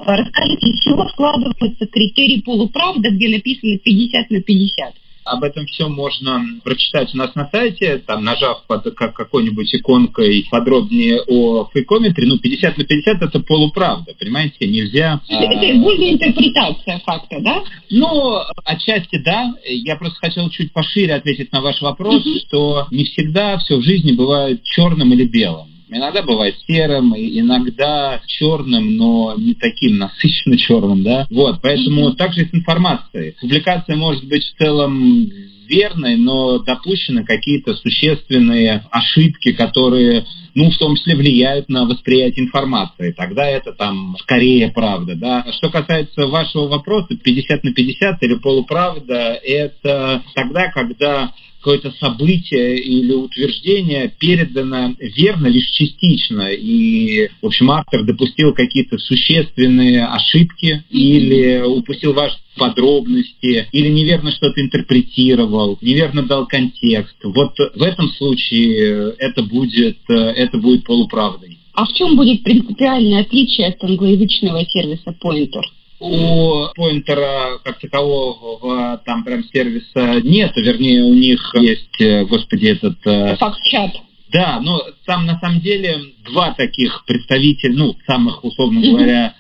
Расскажите, 0.06 0.68
из 0.68 0.80
чего 0.82 1.08
складывается 1.10 1.86
критерий 1.88 2.42
полуправда, 2.42 3.10
где 3.10 3.30
написано 3.30 3.78
50 3.78 4.30
на 4.30 4.42
50? 4.42 4.94
Об 5.28 5.44
этом 5.44 5.66
все 5.66 5.88
можно 5.88 6.44
прочитать 6.64 7.14
у 7.14 7.18
нас 7.18 7.36
на 7.36 7.50
сайте, 7.50 7.98
там, 8.00 8.24
нажав 8.24 8.64
под 8.68 8.94
какой-нибудь 8.96 9.74
иконкой 9.76 10.48
подробнее 10.50 11.22
о 11.28 11.70
фейкометре. 11.74 12.28
Ну, 12.28 12.38
50 12.38 12.78
на 12.78 12.84
50 12.84 13.22
это 13.22 13.40
полуправда, 13.40 14.14
понимаете? 14.18 14.68
Нельзя... 14.68 15.22
Это 15.28 15.80
более 15.80 16.14
интерпретация 16.14 17.00
факта, 17.06 17.38
да? 17.42 17.64
Ну, 17.90 18.40
отчасти 18.66 19.18
да. 19.18 19.54
Я 19.66 19.96
просто 19.96 20.18
хотел 20.20 20.50
чуть 20.50 20.72
пошире 20.74 21.16
ответить 21.16 21.52
на 21.52 21.62
ваш 21.62 21.82
вопрос, 21.82 22.26
mm-hmm. 22.26 22.40
что 22.48 22.88
не 22.92 23.06
всегда 23.06 23.58
все 23.58 23.78
в 23.78 23.84
жизни 23.84 24.14
бывает 24.14 24.64
черным 24.64 25.14
или 25.14 25.26
белым. 25.26 25.77
Иногда 25.90 26.22
бывает 26.22 26.56
серым, 26.68 27.16
иногда 27.16 28.22
черным, 28.26 28.98
но 28.98 29.36
не 29.38 29.54
таким 29.54 29.98
насыщенно 29.98 30.58
черным, 30.58 31.04
да. 31.04 31.28
Вот, 31.30 31.62
поэтому 31.62 32.10
mm-hmm. 32.10 32.16
также 32.16 32.46
с 32.46 32.54
информацией. 32.54 33.36
Публикация 33.40 33.96
может 33.96 34.26
быть 34.26 34.44
в 34.44 34.58
целом 34.58 35.30
верной, 35.68 36.16
но 36.18 36.60
допущены 36.60 37.24
какие-то 37.24 37.76
существенные 37.76 38.86
ошибки, 38.92 39.52
которые 39.52 40.26
ну, 40.56 40.72
в 40.72 40.78
том 40.78 40.96
числе 40.96 41.16
влияют 41.16 41.70
на 41.70 41.86
восприятие 41.86 42.46
информации. 42.46 43.12
Тогда 43.12 43.46
это 43.46 43.74
там 43.74 44.16
скорее 44.20 44.72
правда, 44.72 45.16
да. 45.16 45.46
Что 45.54 45.70
касается 45.70 46.26
вашего 46.26 46.68
вопроса, 46.68 47.16
50 47.16 47.64
на 47.64 47.74
50 47.74 48.24
или 48.24 48.36
полуправда, 48.36 49.40
это 49.44 50.24
тогда, 50.34 50.72
когда 50.72 51.32
какое-то 51.68 51.92
событие 52.00 52.80
или 52.80 53.12
утверждение 53.12 54.10
передано 54.18 54.96
верно 55.00 55.48
лишь 55.48 55.70
частично, 55.72 56.50
и, 56.50 57.28
в 57.42 57.46
общем, 57.46 57.70
автор 57.72 58.06
допустил 58.06 58.54
какие-то 58.54 58.98
существенные 58.98 60.06
ошибки 60.06 60.86
или 60.90 61.62
упустил 61.66 62.14
важные 62.14 62.40
подробности, 62.56 63.68
или 63.74 63.90
неверно 63.90 64.32
что-то 64.32 64.62
интерпретировал, 64.62 65.78
неверно 65.82 66.24
дал 66.24 66.48
контекст. 66.48 67.18
Вот 67.22 67.52
в 67.76 67.84
этом 67.84 68.12
случае 68.12 69.14
это 69.20 69.44
будет, 69.44 69.98
это 70.08 70.58
будет 70.58 70.86
полуправдой. 70.86 71.58
А 71.74 71.86
в 71.86 71.94
чем 71.94 72.16
будет 72.16 72.44
принципиальное 72.44 73.24
отличие 73.24 73.68
от 73.68 73.84
англоязычного 73.84 74.64
сервиса 74.68 75.14
Pointer? 75.22 75.64
У 76.00 76.68
поинтера 76.76 77.58
как 77.64 77.80
такового 77.80 79.02
там 79.04 79.24
прям 79.24 79.44
сервиса 79.46 80.22
нет, 80.22 80.52
вернее 80.56 81.04
у 81.04 81.14
них 81.14 81.56
есть, 81.56 82.00
э, 82.00 82.24
господи, 82.26 82.68
этот... 82.68 82.98
Э, 83.06 83.36
Факт-чат. 83.38 83.96
Да, 84.32 84.60
но 84.62 84.82
там 85.06 85.26
на 85.26 85.40
самом 85.40 85.62
деле 85.62 86.00
два 86.26 86.54
таких 86.54 87.04
представителя, 87.06 87.74
ну, 87.74 87.96
самых, 88.06 88.44
условно 88.44 88.82
говоря, 88.82 89.36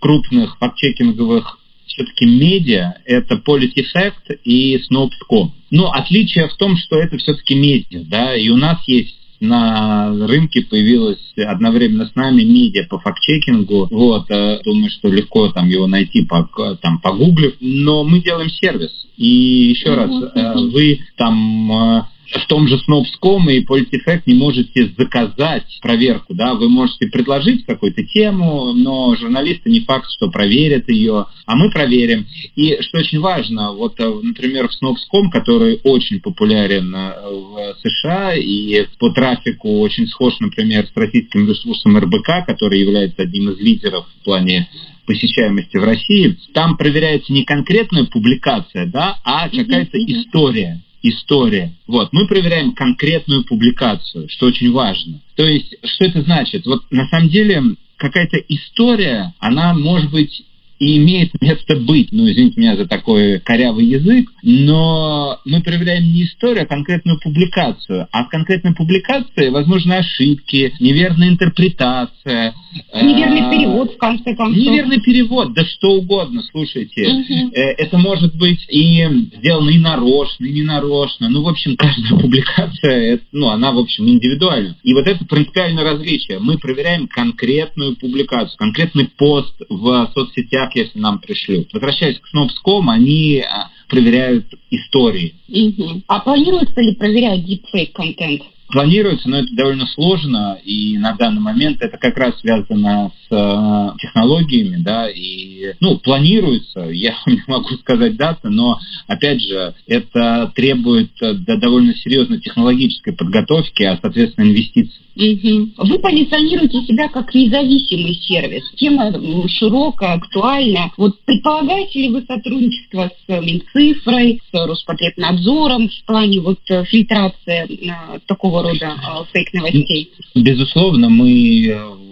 крупных 0.00 0.58
фактчекинговых 0.58 1.58
все-таки 1.86 2.26
медиа– 2.26 2.94
это 3.04 3.36
PolitiFact 3.36 4.40
и 4.44 4.76
Snopes.com. 4.78 5.52
Но 5.70 5.92
отличие 5.92 6.48
в 6.48 6.54
том, 6.56 6.76
что 6.76 6.96
это 6.96 7.18
все-таки 7.18 7.54
медиа, 7.54 8.02
да, 8.04 8.34
и 8.34 8.48
у 8.48 8.56
нас 8.56 8.78
есть 8.86 9.16
на 9.42 10.26
рынке 10.28 10.62
появилась 10.62 11.18
одновременно 11.36 12.06
с 12.06 12.14
нами 12.14 12.44
медиа 12.44 12.86
по 12.88 13.00
фактчекингу. 13.00 13.88
Вот, 13.90 14.30
э, 14.30 14.60
думаю, 14.64 14.88
что 14.90 15.08
легко 15.08 15.48
там 15.48 15.68
его 15.68 15.88
найти 15.88 16.24
по, 16.24 16.48
там, 16.80 17.00
погуглив. 17.00 17.54
Но 17.60 18.04
мы 18.04 18.20
делаем 18.20 18.48
сервис. 18.50 18.92
И 19.16 19.26
еще 19.26 19.94
раз, 19.94 20.10
э, 20.10 20.54
вы 20.54 21.00
там 21.16 21.72
э, 21.72 22.02
в 22.38 22.46
том 22.46 22.66
же 22.66 22.76
Snopes.com 22.76 23.50
и 23.50 23.64
Politifact 23.64 24.22
не 24.26 24.34
можете 24.34 24.92
заказать 24.96 25.66
проверку, 25.80 26.34
да, 26.34 26.54
вы 26.54 26.68
можете 26.68 27.06
предложить 27.06 27.66
какую-то 27.66 28.04
тему, 28.04 28.72
но 28.72 29.14
журналисты 29.16 29.70
не 29.70 29.80
факт, 29.80 30.10
что 30.10 30.30
проверят 30.30 30.88
ее, 30.88 31.26
а 31.46 31.56
мы 31.56 31.70
проверим. 31.70 32.26
И 32.56 32.78
что 32.80 32.98
очень 32.98 33.20
важно, 33.20 33.72
вот, 33.72 33.98
э, 34.00 34.20
например, 34.22 34.68
в 34.68 34.72
Snopes.com, 34.72 35.30
который 35.30 35.80
очень 35.84 36.20
популярен 36.20 36.94
э, 36.94 37.14
в 37.30 37.76
США 37.82 38.34
и 38.34 38.86
по 38.98 39.10
трафику 39.10 39.80
очень 39.80 40.06
схож, 40.06 40.38
например, 40.40 40.86
с 40.86 40.96
российским 40.96 41.48
ресурсом 41.48 41.98
РБК, 41.98 42.46
который 42.46 42.80
является 42.80 43.22
одним 43.22 43.50
из 43.50 43.58
лидеров 43.58 44.06
в 44.20 44.24
плане 44.24 44.68
посещаемости 45.06 45.76
в 45.76 45.84
России, 45.84 46.38
там 46.54 46.76
проверяется 46.76 47.32
не 47.32 47.44
конкретная 47.44 48.04
публикация, 48.04 48.86
да, 48.86 49.18
а 49.24 49.48
какая-то 49.48 49.98
история 49.98 50.80
история. 51.02 51.74
Вот, 51.86 52.12
мы 52.12 52.26
проверяем 52.26 52.72
конкретную 52.72 53.44
публикацию, 53.44 54.28
что 54.28 54.46
очень 54.46 54.72
важно. 54.72 55.20
То 55.36 55.44
есть, 55.44 55.74
что 55.84 56.04
это 56.04 56.22
значит? 56.22 56.66
Вот 56.66 56.84
на 56.90 57.06
самом 57.08 57.28
деле 57.28 57.62
какая-то 57.96 58.38
история, 58.48 59.34
она 59.38 59.74
может 59.74 60.10
быть 60.10 60.44
и 60.82 60.96
имеет 60.96 61.30
место 61.40 61.76
быть. 61.76 62.08
Ну, 62.10 62.28
извините 62.28 62.60
меня 62.60 62.76
за 62.76 62.86
такой 62.86 63.38
корявый 63.38 63.86
язык, 63.86 64.28
но 64.42 65.38
мы 65.44 65.62
проверяем 65.62 66.02
не 66.02 66.24
историю, 66.24 66.64
а 66.64 66.66
конкретную 66.66 67.20
публикацию. 67.20 68.08
А 68.10 68.24
в 68.24 68.28
конкретной 68.28 68.74
публикации 68.74 69.50
возможны 69.50 69.92
ошибки, 69.92 70.74
неверная 70.80 71.28
интерпретация. 71.28 72.54
Неверный 72.94 73.42
э, 73.42 73.50
перевод, 73.50 73.94
в 73.94 73.96
конце 73.98 74.34
концов. 74.34 74.56
Неверный 74.56 75.00
перевод, 75.00 75.54
да 75.54 75.64
что 75.64 75.92
угодно, 75.92 76.42
слушайте. 76.50 77.06
Угу. 77.06 77.50
Это 77.52 77.98
может 77.98 78.34
быть 78.34 78.66
и 78.68 79.06
сделано 79.38 79.70
и 79.70 79.78
нарочно, 79.78 80.46
и 80.46 80.52
ненарочно. 80.52 81.28
Ну, 81.28 81.42
в 81.42 81.48
общем, 81.48 81.76
каждая 81.78 82.20
публикация, 82.20 83.20
ну, 83.30 83.50
она, 83.50 83.70
в 83.70 83.78
общем, 83.78 84.08
индивидуальна. 84.08 84.76
И 84.82 84.94
вот 84.94 85.06
это 85.06 85.24
принципиальное 85.26 85.84
различие. 85.84 86.40
Мы 86.40 86.58
проверяем 86.58 87.06
конкретную 87.06 87.94
публикацию, 87.94 88.58
конкретный 88.58 89.08
пост 89.16 89.54
в 89.68 90.10
соцсетях, 90.12 90.71
если 90.74 90.98
нам 90.98 91.18
пришлют. 91.18 91.72
Возвращаясь 91.72 92.18
к 92.18 92.34
Snopes.com, 92.34 92.90
они 92.90 93.40
а, 93.40 93.70
проверяют 93.88 94.46
истории. 94.70 95.34
Угу. 95.48 96.02
А 96.08 96.20
планируется 96.20 96.80
ли 96.80 96.94
проверять 96.94 97.40
deepfake 97.40 97.92
контент? 97.92 98.42
Планируется, 98.72 99.28
но 99.28 99.40
это 99.40 99.54
довольно 99.54 99.86
сложно, 99.86 100.58
и 100.64 100.96
на 100.96 101.12
данный 101.12 101.42
момент 101.42 101.82
это 101.82 101.98
как 101.98 102.16
раз 102.16 102.40
связано 102.40 103.12
с 103.28 103.30
э, 103.30 103.98
технологиями, 104.00 104.82
да, 104.82 105.10
и, 105.10 105.74
ну, 105.80 105.98
планируется, 105.98 106.80
я 106.90 107.14
не 107.26 107.42
могу 107.46 107.68
сказать 107.80 108.16
даты, 108.16 108.48
но, 108.48 108.78
опять 109.06 109.42
же, 109.42 109.74
это 109.86 110.50
требует 110.54 111.10
э, 111.20 111.34
да, 111.34 111.56
довольно 111.56 111.94
серьезной 111.96 112.40
технологической 112.40 113.12
подготовки, 113.12 113.82
а, 113.82 113.98
соответственно, 114.00 114.46
инвестиций. 114.46 115.02
Угу. 115.14 115.88
Вы 115.88 115.98
позиционируете 115.98 116.82
себя 116.82 117.08
как 117.08 117.34
независимый 117.34 118.14
сервис. 118.14 118.62
Тема 118.76 119.12
широкая, 119.48 120.14
актуальная. 120.14 120.90
Вот 120.96 121.20
предполагаете 121.24 122.00
ли 122.00 122.08
вы 122.10 122.22
сотрудничество 122.22 123.10
с 123.26 123.40
Минцифрой, 123.40 124.40
с 124.50 124.66
Роспотребнадзором 124.66 125.88
в 125.88 126.04
плане 126.06 126.40
вот 126.40 126.60
э, 126.70 126.84
фильтрации 126.84 127.90
э, 127.90 128.18
такого 128.26 128.62
рода 128.62 128.96
э, 128.96 129.24
фейк-новостей? 129.32 130.10
Безусловно, 130.34 131.10
мы 131.10 131.66
э, 131.66 132.11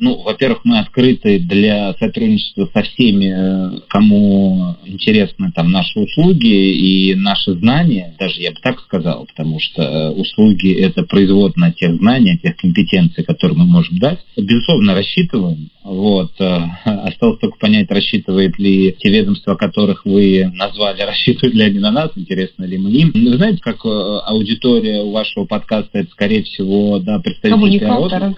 ну, 0.00 0.22
во-первых, 0.22 0.60
мы 0.64 0.78
открыты 0.78 1.38
для 1.38 1.94
сотрудничества 2.00 2.68
со 2.72 2.82
всеми, 2.82 3.76
э, 3.76 3.80
кому 3.88 4.76
интересны 4.84 5.52
там 5.54 5.70
наши 5.70 6.00
услуги 6.00 6.46
и 6.46 7.14
наши 7.14 7.52
знания, 7.52 8.14
даже 8.18 8.40
я 8.40 8.50
бы 8.50 8.56
так 8.62 8.80
сказал, 8.80 9.26
потому 9.26 9.60
что 9.60 9.82
э, 9.82 10.10
услуги– 10.10 10.72
это 10.80 11.02
производно 11.02 11.72
тех 11.72 11.96
знаний, 11.96 12.38
тех 12.38 12.56
компетенций, 12.56 13.24
которые 13.24 13.58
мы 13.58 13.66
можем 13.66 13.98
дать. 13.98 14.20
Безусловно, 14.36 14.94
рассчитываем. 14.94 15.70
Вот. 15.84 16.32
Э, 16.40 16.60
осталось 16.84 17.38
только 17.38 17.58
понять, 17.58 17.90
рассчитывает 17.90 18.58
ли 18.58 18.96
те 18.98 19.10
ведомства, 19.10 19.54
которых 19.54 20.06
вы 20.06 20.50
назвали, 20.54 21.02
рассчитывают 21.06 21.54
ли 21.54 21.62
они 21.62 21.78
на 21.78 21.90
нас, 21.90 22.10
интересно 22.16 22.64
ли 22.64 22.78
мы 22.78 22.90
им. 22.90 23.12
Вы 23.14 23.36
знаете, 23.36 23.58
как 23.60 23.84
аудитория 23.84 25.02
у 25.02 25.10
вашего 25.10 25.44
подкаста, 25.44 25.98
это, 25.98 26.10
скорее 26.10 26.42
всего, 26.44 26.98
да, 27.00 27.18
представители 27.18 27.84
народа. 27.84 28.34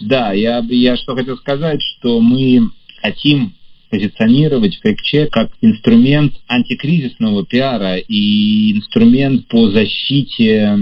Да, 0.00 0.32
я 0.32 0.62
я 0.80 0.96
что 0.96 1.14
хотел 1.14 1.36
сказать, 1.38 1.80
что 1.82 2.20
мы 2.20 2.70
хотим 3.00 3.54
позиционировать 3.90 4.78
фейк-чек 4.82 5.30
как 5.32 5.50
инструмент 5.60 6.34
антикризисного 6.46 7.44
пиара 7.44 7.96
и 7.96 8.72
инструмент 8.76 9.46
по 9.48 9.70
защите 9.70 10.54
э, 10.54 10.76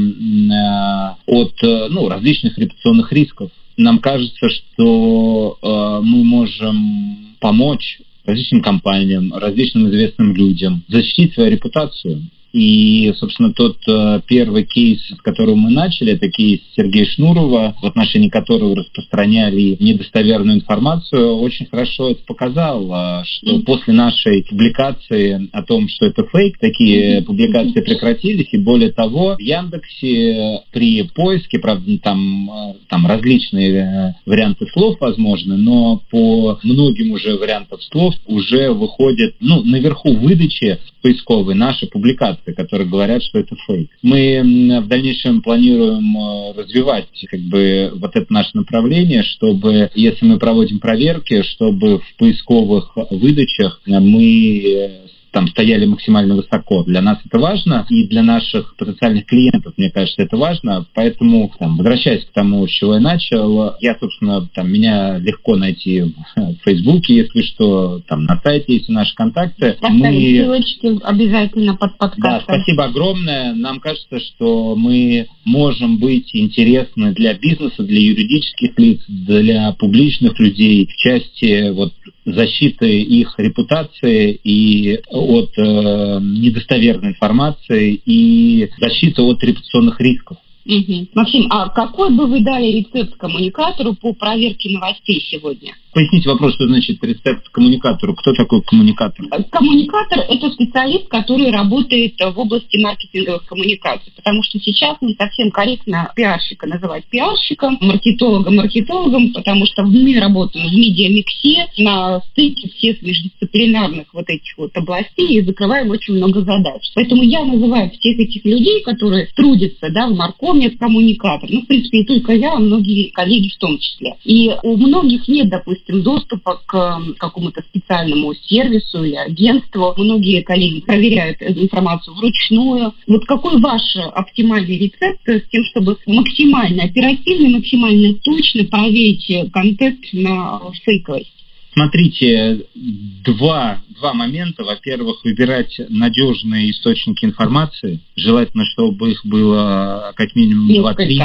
от 1.27 1.53
э, 1.63 1.89
ну, 1.91 2.09
различных 2.09 2.59
репутационных 2.59 3.13
рисков. 3.13 3.51
Нам 3.77 3.99
кажется, 4.01 4.49
что 4.49 5.59
э, 5.63 6.01
мы 6.05 6.25
можем 6.25 7.37
помочь 7.41 8.01
различным 8.25 8.63
компаниям, 8.63 9.33
различным 9.35 9.89
известным 9.89 10.35
людям 10.35 10.83
защитить 10.89 11.35
свою 11.35 11.51
репутацию. 11.51 12.23
И, 12.53 13.13
собственно, 13.17 13.53
тот 13.53 13.77
э, 13.87 14.21
первый 14.27 14.65
кейс, 14.65 15.01
с 15.09 15.21
которого 15.23 15.57
мы 15.57 15.71
начали, 15.71 16.13
это 16.13 16.29
кейс 16.31 16.61
Сергея 16.75 17.05
Шнурова, 17.05 17.77
в 17.81 17.85
отношении 17.85 18.29
которого 18.29 18.77
распространяли 18.77 19.77
недостоверную 19.79 20.59
информацию, 20.59 21.37
очень 21.37 21.67
хорошо 21.67 22.11
это 22.11 22.23
показал, 22.27 22.85
э, 22.85 23.25
что 23.25 23.57
mm-hmm. 23.57 23.63
после 23.65 23.93
нашей 23.93 24.45
публикации 24.45 25.49
о 25.53 25.63
том, 25.63 25.89
что 25.89 26.07
это 26.07 26.25
фейк, 26.25 26.59
такие 26.59 27.19
mm-hmm. 27.19 27.25
публикации 27.25 27.81
прекратились, 27.81 28.49
и 28.53 28.59
более 28.59 28.93
того, 28.93 29.37
в 29.37 29.41
Яндексе 29.41 30.63
при 30.73 31.03
поиске, 31.03 31.59
правда, 31.59 31.99
там, 31.99 32.51
э, 32.51 32.75
там 32.89 33.07
различные 33.07 33.73
э, 33.75 34.15
варианты 34.25 34.67
слов 34.73 34.97
возможны, 35.01 35.57
но 35.57 36.01
по 36.11 36.59
многим 36.63 37.13
уже 37.13 37.37
вариантам 37.37 37.81
слов 37.81 38.15
уже 38.27 38.73
выходит, 38.73 39.37
ну, 39.41 39.63
наверху 39.63 40.15
выдачи 40.15 40.79
поисковые 41.07 41.55
наши 41.55 41.87
публикации, 41.87 42.53
которые 42.53 42.89
говорят, 42.89 43.23
что 43.23 43.39
это 43.39 43.55
фейк. 43.65 43.89
Мы 44.03 44.81
в 44.83 44.89
дальнейшем 44.89 45.41
планируем 45.41 46.17
э, 46.17 46.61
развивать 46.61 47.07
как 47.31 47.41
бы 47.43 47.93
вот 47.95 48.17
это 48.17 48.27
наше 48.33 48.51
направление, 48.55 49.23
чтобы, 49.23 49.89
если 49.95 50.27
мы 50.27 50.41
проводим 50.41 50.81
проверки, 50.81 51.43
чтобы 51.43 52.01
в 52.01 52.17
поисковых 52.19 52.97
выдачах 53.11 53.81
мы 53.87 55.07
там 55.37 55.49
стояли 55.49 55.85
максимально 55.85 56.35
высоко. 56.35 56.83
Для 56.85 57.03
нас 57.03 57.19
это 57.23 57.39
важно, 57.39 57.85
и 57.91 58.07
для 58.07 58.23
наших 58.23 58.75
потенциальных 58.79 59.27
клиентов, 59.27 59.75
мне 59.77 59.91
кажется, 59.91 60.23
это 60.23 60.35
важно. 60.39 60.87
Поэтому, 60.95 61.53
там, 61.59 61.77
возвращаясь 61.77 62.25
к 62.25 62.33
тому, 62.33 62.67
с 62.67 62.71
чего 62.71 62.95
я 62.95 63.01
начал, 63.01 63.75
я, 63.81 63.99
собственно, 64.01 64.49
там, 64.55 64.73
меня 64.73 65.19
легко 65.19 65.57
найти 65.57 66.15
в 66.37 66.55
Фейсбуке, 66.65 67.17
если 67.17 67.43
что, 67.43 68.01
там, 68.09 68.25
на 68.25 68.41
сайте 68.43 68.77
есть 68.77 68.89
наши 68.89 69.15
контакты. 69.15 69.77
мы... 69.83 70.11
ссылочки 70.11 70.99
обязательно 71.05 71.77
под 71.77 71.99
подкастом. 71.99 72.23
Да, 72.23 72.41
спасибо 72.41 72.85
огромное. 72.85 73.53
Нам 73.53 73.79
кажется, 73.81 74.19
что 74.21 74.75
мы 74.75 75.27
можем 75.45 75.99
быть 75.99 76.35
интересны 76.35 77.13
для 77.13 77.35
бизнеса, 77.35 77.83
для 77.83 78.01
юридических 78.01 78.79
лиц, 78.79 79.03
для 79.07 79.73
публичных 79.73 80.39
людей 80.39 80.87
в 80.87 80.97
части 80.97 81.73
вот 81.73 81.93
защиты 82.27 83.01
их 83.01 83.35
репутации 83.39 84.39
и 84.43 85.01
от 85.09 85.51
э, 85.57 86.19
недостоверной 86.21 87.11
информации 87.11 88.01
и 88.05 88.69
защиты 88.79 89.23
от 89.23 89.43
репутационных 89.43 90.01
рисков. 90.01 90.37
Угу. 90.67 91.09
Максим, 91.15 91.47
а 91.51 91.69
какой 91.69 92.11
бы 92.11 92.27
вы 92.27 92.41
дали 92.41 92.67
рецепт 92.67 93.17
коммуникатору 93.17 93.95
по 93.95 94.13
проверке 94.13 94.71
новостей 94.71 95.25
сегодня? 95.31 95.75
Поясните 95.97 96.29
вопрос, 96.29 96.53
что 96.57 96.67
значит 96.67 97.03
рецепт 97.03 97.49
коммуникатору. 97.49 98.15
Кто 98.15 98.35
такой 98.35 98.61
коммуникатор? 98.61 99.25
Коммуникатор– 99.51 100.19
это 100.29 100.51
специалист, 100.51 101.09
который 101.09 101.51
работает 101.51 102.17
в 102.21 102.39
области 102.39 102.77
маркетинговых 102.77 103.47
коммуникаций, 103.47 104.13
потому 104.15 104.43
что 104.43 104.59
сейчас 104.61 104.99
не 105.01 105.15
совсем 105.15 105.51
корректно 105.51 106.13
пиарщика 106.15 106.67
называть 106.67 107.07
пиарщиком, 107.07 107.79
маркетолога 107.81 108.51
маркетологом, 108.51 109.33
потому 109.33 109.65
что 109.65 109.85
мы 109.85 110.21
работаем 110.21 110.69
в 110.69 110.75
медиамиксе 110.75 111.69
на 111.79 112.21
стыке 112.33 112.69
всех 112.77 113.01
междисциплинарных 113.01 114.13
вот 114.13 114.29
этих 114.29 114.59
вот 114.59 114.77
областей 114.77 115.39
и 115.39 115.41
закрываем 115.41 115.89
очень 115.89 116.17
много 116.17 116.43
задач. 116.43 116.91
Поэтому 116.95 117.23
я 117.23 117.43
называю 117.43 117.91
всех 117.93 118.19
этих 118.19 118.45
людей, 118.45 118.83
которые 118.83 119.29
трудятся 119.35 119.89
да, 119.89 120.09
в 120.09 120.15
маркоме, 120.15 120.69
коммуникатор. 120.73 121.49
Ну, 121.51 121.63
в 121.63 121.67
принципе, 121.67 122.01
не 122.01 122.05
только 122.05 122.35
я, 122.35 122.53
а 122.53 122.59
многие 122.59 123.09
коллеги 123.13 123.49
в 123.49 123.57
том 123.57 123.79
числе. 123.79 124.13
И 124.25 124.51
у 124.63 124.77
многих 124.77 125.27
нет, 125.29 125.49
допустим, 125.49 125.86
допустим, 125.87 126.03
доступа 126.03 126.61
к 126.67 127.01
какому-то 127.19 127.63
специальному 127.63 128.35
сервису 128.35 129.05
или 129.05 129.15
агентству. 129.15 129.95
Многие 129.97 130.43
коллеги 130.43 130.81
проверяют 130.81 131.41
эту 131.41 131.63
информацию 131.63 132.15
вручную. 132.15 132.93
Вот 133.07 133.25
какой 133.27 133.61
ваш 133.61 133.83
оптимальный 133.97 134.79
рецепт 134.79 135.21
с 135.27 135.49
тем, 135.51 135.65
чтобы 135.65 135.97
максимально 136.07 136.85
оперативно, 136.85 137.59
максимально 137.59 138.15
точно 138.23 138.65
проверить 138.65 139.53
контент 139.53 140.01
на 140.13 140.61
фейковость? 140.85 141.33
Смотрите, 141.73 142.63
два, 142.75 143.83
два 144.01 144.15
момента. 144.15 144.65
Во-первых, 144.65 145.23
выбирать 145.25 145.79
надежные 145.91 146.71
источники 146.71 147.27
информации. 147.27 148.01
Желательно, 148.17 148.65
чтобы 148.65 149.11
их 149.11 149.27
было 149.27 150.13
как 150.17 150.35
минимум 150.35 150.75
два-три. 150.75 151.21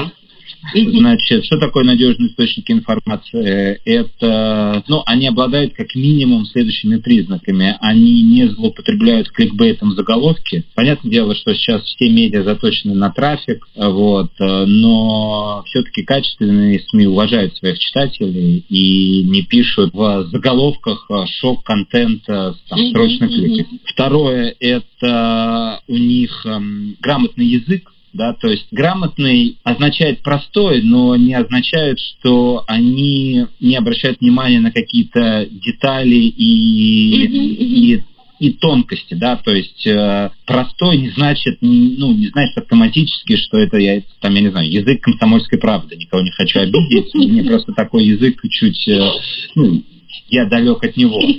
Значит, 0.74 1.46
что 1.46 1.58
такое 1.58 1.84
надежный 1.84 2.28
источник 2.30 2.70
информации? 2.70 3.80
Это, 3.86 4.84
ну, 4.88 5.04
они 5.06 5.28
обладают 5.28 5.74
как 5.74 5.94
минимум 5.96 6.46
следующими 6.46 6.98
признаками. 6.98 7.78
Они 7.82 8.22
не 8.24 8.48
злоупотребляют 8.48 9.30
кликбейтом 9.32 9.92
в 9.92 9.96
заголовке. 9.96 10.64
Понятное 10.76 11.12
дело, 11.12 11.36
что 11.36 11.54
сейчас 11.54 11.84
все 11.84 12.10
медиа 12.10 12.44
заточены 12.44 12.94
на 12.94 13.12
трафик, 13.12 13.68
вот, 13.76 14.32
но 14.40 15.64
все-таки 15.68 16.04
качественные 16.04 16.80
СМИ 16.80 17.08
уважают 17.08 17.58
своих 17.58 17.80
читателей 17.80 18.64
и 18.70 19.24
не 19.24 19.44
пишут 19.44 19.94
в 19.94 20.28
заголовках 20.32 21.10
шок-контент 21.40 22.24
там, 22.26 22.56
срочно 22.92 23.28
кликать. 23.28 23.68
Второе, 23.86 24.56
это 24.60 25.82
у 25.88 25.98
них 25.98 26.46
эм, 26.46 26.96
грамотный 27.02 27.46
язык, 27.46 27.91
да, 28.14 28.34
то 28.34 28.48
есть 28.50 28.68
грамотный 28.72 29.58
означает 29.64 30.22
простой, 30.22 30.82
но 30.82 31.16
не 31.16 31.34
означает, 31.34 32.00
что 32.00 32.64
они 32.68 33.48
не 33.60 33.76
обращают 33.76 34.20
внимания 34.20 34.60
на 34.60 34.72
какие-то 34.72 35.48
детали 35.50 36.16
и, 36.16 37.96
и 37.96 38.04
и 38.42 38.54
тонкости, 38.54 39.14
да, 39.14 39.36
то 39.36 39.52
есть 39.52 39.86
э, 39.86 40.32
простой 40.48 40.98
не 40.98 41.12
значит, 41.12 41.60
ну, 41.62 42.12
не 42.12 42.26
значит 42.30 42.58
автоматически, 42.58 43.36
что 43.36 43.60
это, 43.60 43.78
я, 43.78 44.02
там, 44.20 44.34
я 44.34 44.42
не 44.42 44.50
знаю, 44.50 44.68
язык 44.68 45.00
комсомольской 45.02 45.60
правды, 45.60 45.96
никого 45.96 46.24
не 46.24 46.32
хочу 46.32 46.60
обидеть, 46.60 47.14
мне 47.14 47.44
просто 47.44 47.72
такой 47.74 48.04
язык 48.04 48.42
чуть, 48.50 48.88
э, 48.88 49.12
ну, 49.54 49.84
я 50.32 50.46
далек 50.46 50.84
от 50.84 50.98
него. 50.98 51.22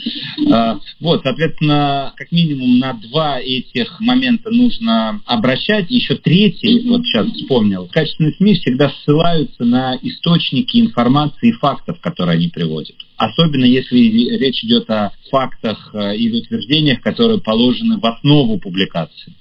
А, 0.50 0.80
вот, 1.00 1.22
соответственно, 1.22 2.12
как 2.16 2.30
минимум 2.32 2.78
на 2.78 2.94
два 2.94 3.40
этих 3.40 4.00
момента 4.00 4.50
нужно 4.50 5.20
обращать. 5.24 5.90
Еще 5.90 6.16
третий, 6.16 6.88
вот 6.88 7.04
сейчас 7.04 7.26
вспомнил, 7.28 7.88
качественные 7.90 8.34
СМИ 8.34 8.54
всегда 8.56 8.90
ссылаются 8.90 9.64
на 9.64 9.96
источники 10.02 10.78
информации 10.78 11.50
и 11.50 11.52
фактов, 11.52 12.00
которые 12.00 12.34
они 12.34 12.48
приводят. 12.48 12.96
Особенно 13.16 13.64
если 13.64 13.98
речь 14.36 14.64
идет 14.64 14.90
о 14.90 15.12
фактах 15.30 15.90
э, 15.94 16.16
или 16.16 16.40
утверждениях, 16.40 17.00
которые 17.00 17.40
положены 17.40 17.98
в 17.98 18.04
основу 18.04 18.58
публикации. 18.58 19.34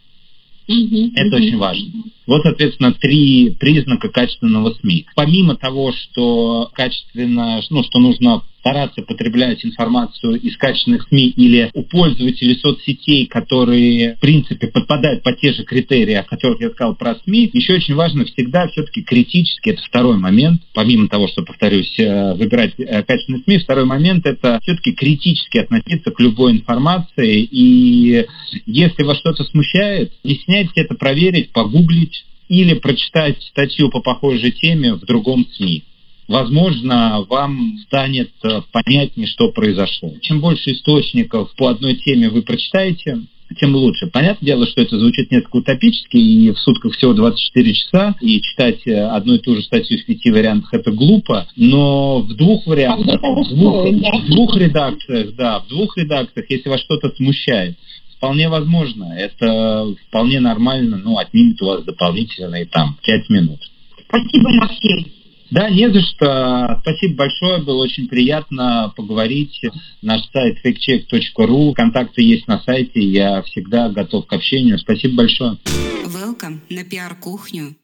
Это 0.67 1.35
очень 1.35 1.57
важно. 1.57 2.03
Вот, 2.27 2.43
соответственно, 2.43 2.93
три 2.93 3.49
признака 3.59 4.09
качественного 4.09 4.73
СМИ. 4.75 5.05
Помимо 5.15 5.55
того, 5.55 5.91
что 5.91 6.69
качественно, 6.73 7.59
ну, 7.69 7.83
что 7.83 7.99
нужно 7.99 8.43
стараться 8.61 9.01
потреблять 9.01 9.65
информацию 9.65 10.39
из 10.39 10.55
качественных 10.55 11.07
СМИ 11.09 11.29
или 11.29 11.69
у 11.73 11.83
пользователей 11.83 12.55
соцсетей, 12.57 13.25
которые, 13.25 14.15
в 14.15 14.19
принципе, 14.19 14.67
подпадают 14.67 15.23
по 15.23 15.33
те 15.33 15.51
же 15.51 15.63
критерии, 15.63 16.13
о 16.13 16.23
которых 16.23 16.61
я 16.61 16.69
сказал 16.69 16.95
про 16.95 17.15
СМИ, 17.15 17.49
еще 17.53 17.73
очень 17.73 17.95
важно 17.95 18.23
всегда 18.25 18.67
все-таки 18.67 19.01
критически, 19.01 19.71
это 19.71 19.81
второй 19.81 20.17
момент, 20.17 20.61
помимо 20.73 21.09
того, 21.09 21.27
что, 21.27 21.41
повторюсь, 21.43 21.93
э, 21.97 22.33
выбирать 22.35 22.73
э, 22.77 23.03
качественные 23.03 23.43
СМИ, 23.43 23.57
второй 23.57 23.85
момент 23.85 24.25
это 24.25 24.59
все-таки 24.61 24.93
критически 24.93 25.57
относиться 25.57 26.11
к 26.11 26.19
любой 26.19 26.53
информации, 26.53 27.41
и 27.41 28.25
если 28.67 29.03
вас 29.03 29.17
что-то 29.17 29.43
смущает, 29.45 30.13
не 30.23 30.35
стесняйтесь 30.35 30.71
это 30.75 30.93
проверить, 30.93 31.51
погуглить, 31.51 32.25
или 32.47 32.73
прочитать 32.73 33.41
статью 33.43 33.89
по 33.89 34.01
похожей 34.01 34.51
теме 34.51 34.95
в 34.95 35.05
другом 35.05 35.47
СМИ 35.53 35.85
возможно, 36.31 37.25
вам 37.29 37.77
станет 37.85 38.31
э, 38.43 38.61
понятнее, 38.71 39.27
что 39.27 39.51
произошло. 39.51 40.13
Чем 40.21 40.39
больше 40.39 40.71
источников 40.71 41.53
по 41.55 41.67
одной 41.67 41.95
теме 41.95 42.29
вы 42.29 42.41
прочитаете, 42.41 43.19
тем 43.59 43.75
лучше. 43.75 44.07
Понятное 44.07 44.45
дело, 44.45 44.65
что 44.65 44.81
это 44.81 44.97
звучит 44.97 45.29
несколько 45.29 45.57
утопически, 45.57 46.17
и 46.17 46.51
в 46.51 46.57
сутках 46.57 46.93
всего 46.93 47.13
24 47.13 47.73
часа, 47.73 48.15
и 48.21 48.41
читать 48.41 48.87
э, 48.87 48.97
одну 49.07 49.35
и 49.35 49.39
ту 49.39 49.55
же 49.55 49.61
статью 49.61 49.99
в 49.99 50.05
пяти 50.05 50.31
вариантах 50.31 50.73
это 50.73 50.91
глупо, 50.91 51.47
но 51.55 52.21
в 52.21 52.33
двух 52.33 52.65
вариантах, 52.65 53.21
в 53.21 53.49
двух, 53.49 53.85
в 53.85 54.29
двух 54.29 54.57
редакциях, 54.57 55.35
да, 55.35 55.59
в 55.59 55.67
двух 55.67 55.97
редакциях, 55.97 56.49
если 56.49 56.69
вас 56.69 56.81
что-то 56.81 57.13
смущает, 57.15 57.77
вполне 58.17 58.49
возможно, 58.49 59.13
это 59.17 59.93
вполне 60.07 60.39
нормально, 60.39 60.97
ну, 60.97 61.17
отнимет 61.17 61.61
у 61.61 61.65
вас 61.65 61.83
дополнительные 61.83 62.65
там 62.65 62.97
5 63.03 63.29
минут. 63.29 63.59
Спасибо, 64.07 64.49
Максим. 64.51 65.20
Да, 65.51 65.69
не 65.69 65.91
за 65.91 66.01
что. 66.01 66.79
Спасибо 66.81 67.15
большое, 67.15 67.61
было 67.61 67.83
очень 67.83 68.07
приятно 68.07 68.93
поговорить. 68.95 69.61
Наш 70.01 70.21
сайт 70.31 70.57
fakecheck.ru, 70.65 71.73
контакты 71.73 72.21
есть 72.21 72.47
на 72.47 72.59
сайте, 72.61 73.01
я 73.01 73.41
всегда 73.43 73.89
готов 73.89 74.25
к 74.27 74.33
общению. 74.33 74.79
Спасибо 74.79 75.17
большое. 75.17 75.57
Welcome 76.05 76.59
на 76.69 76.83
пиар-кухню. 76.85 77.75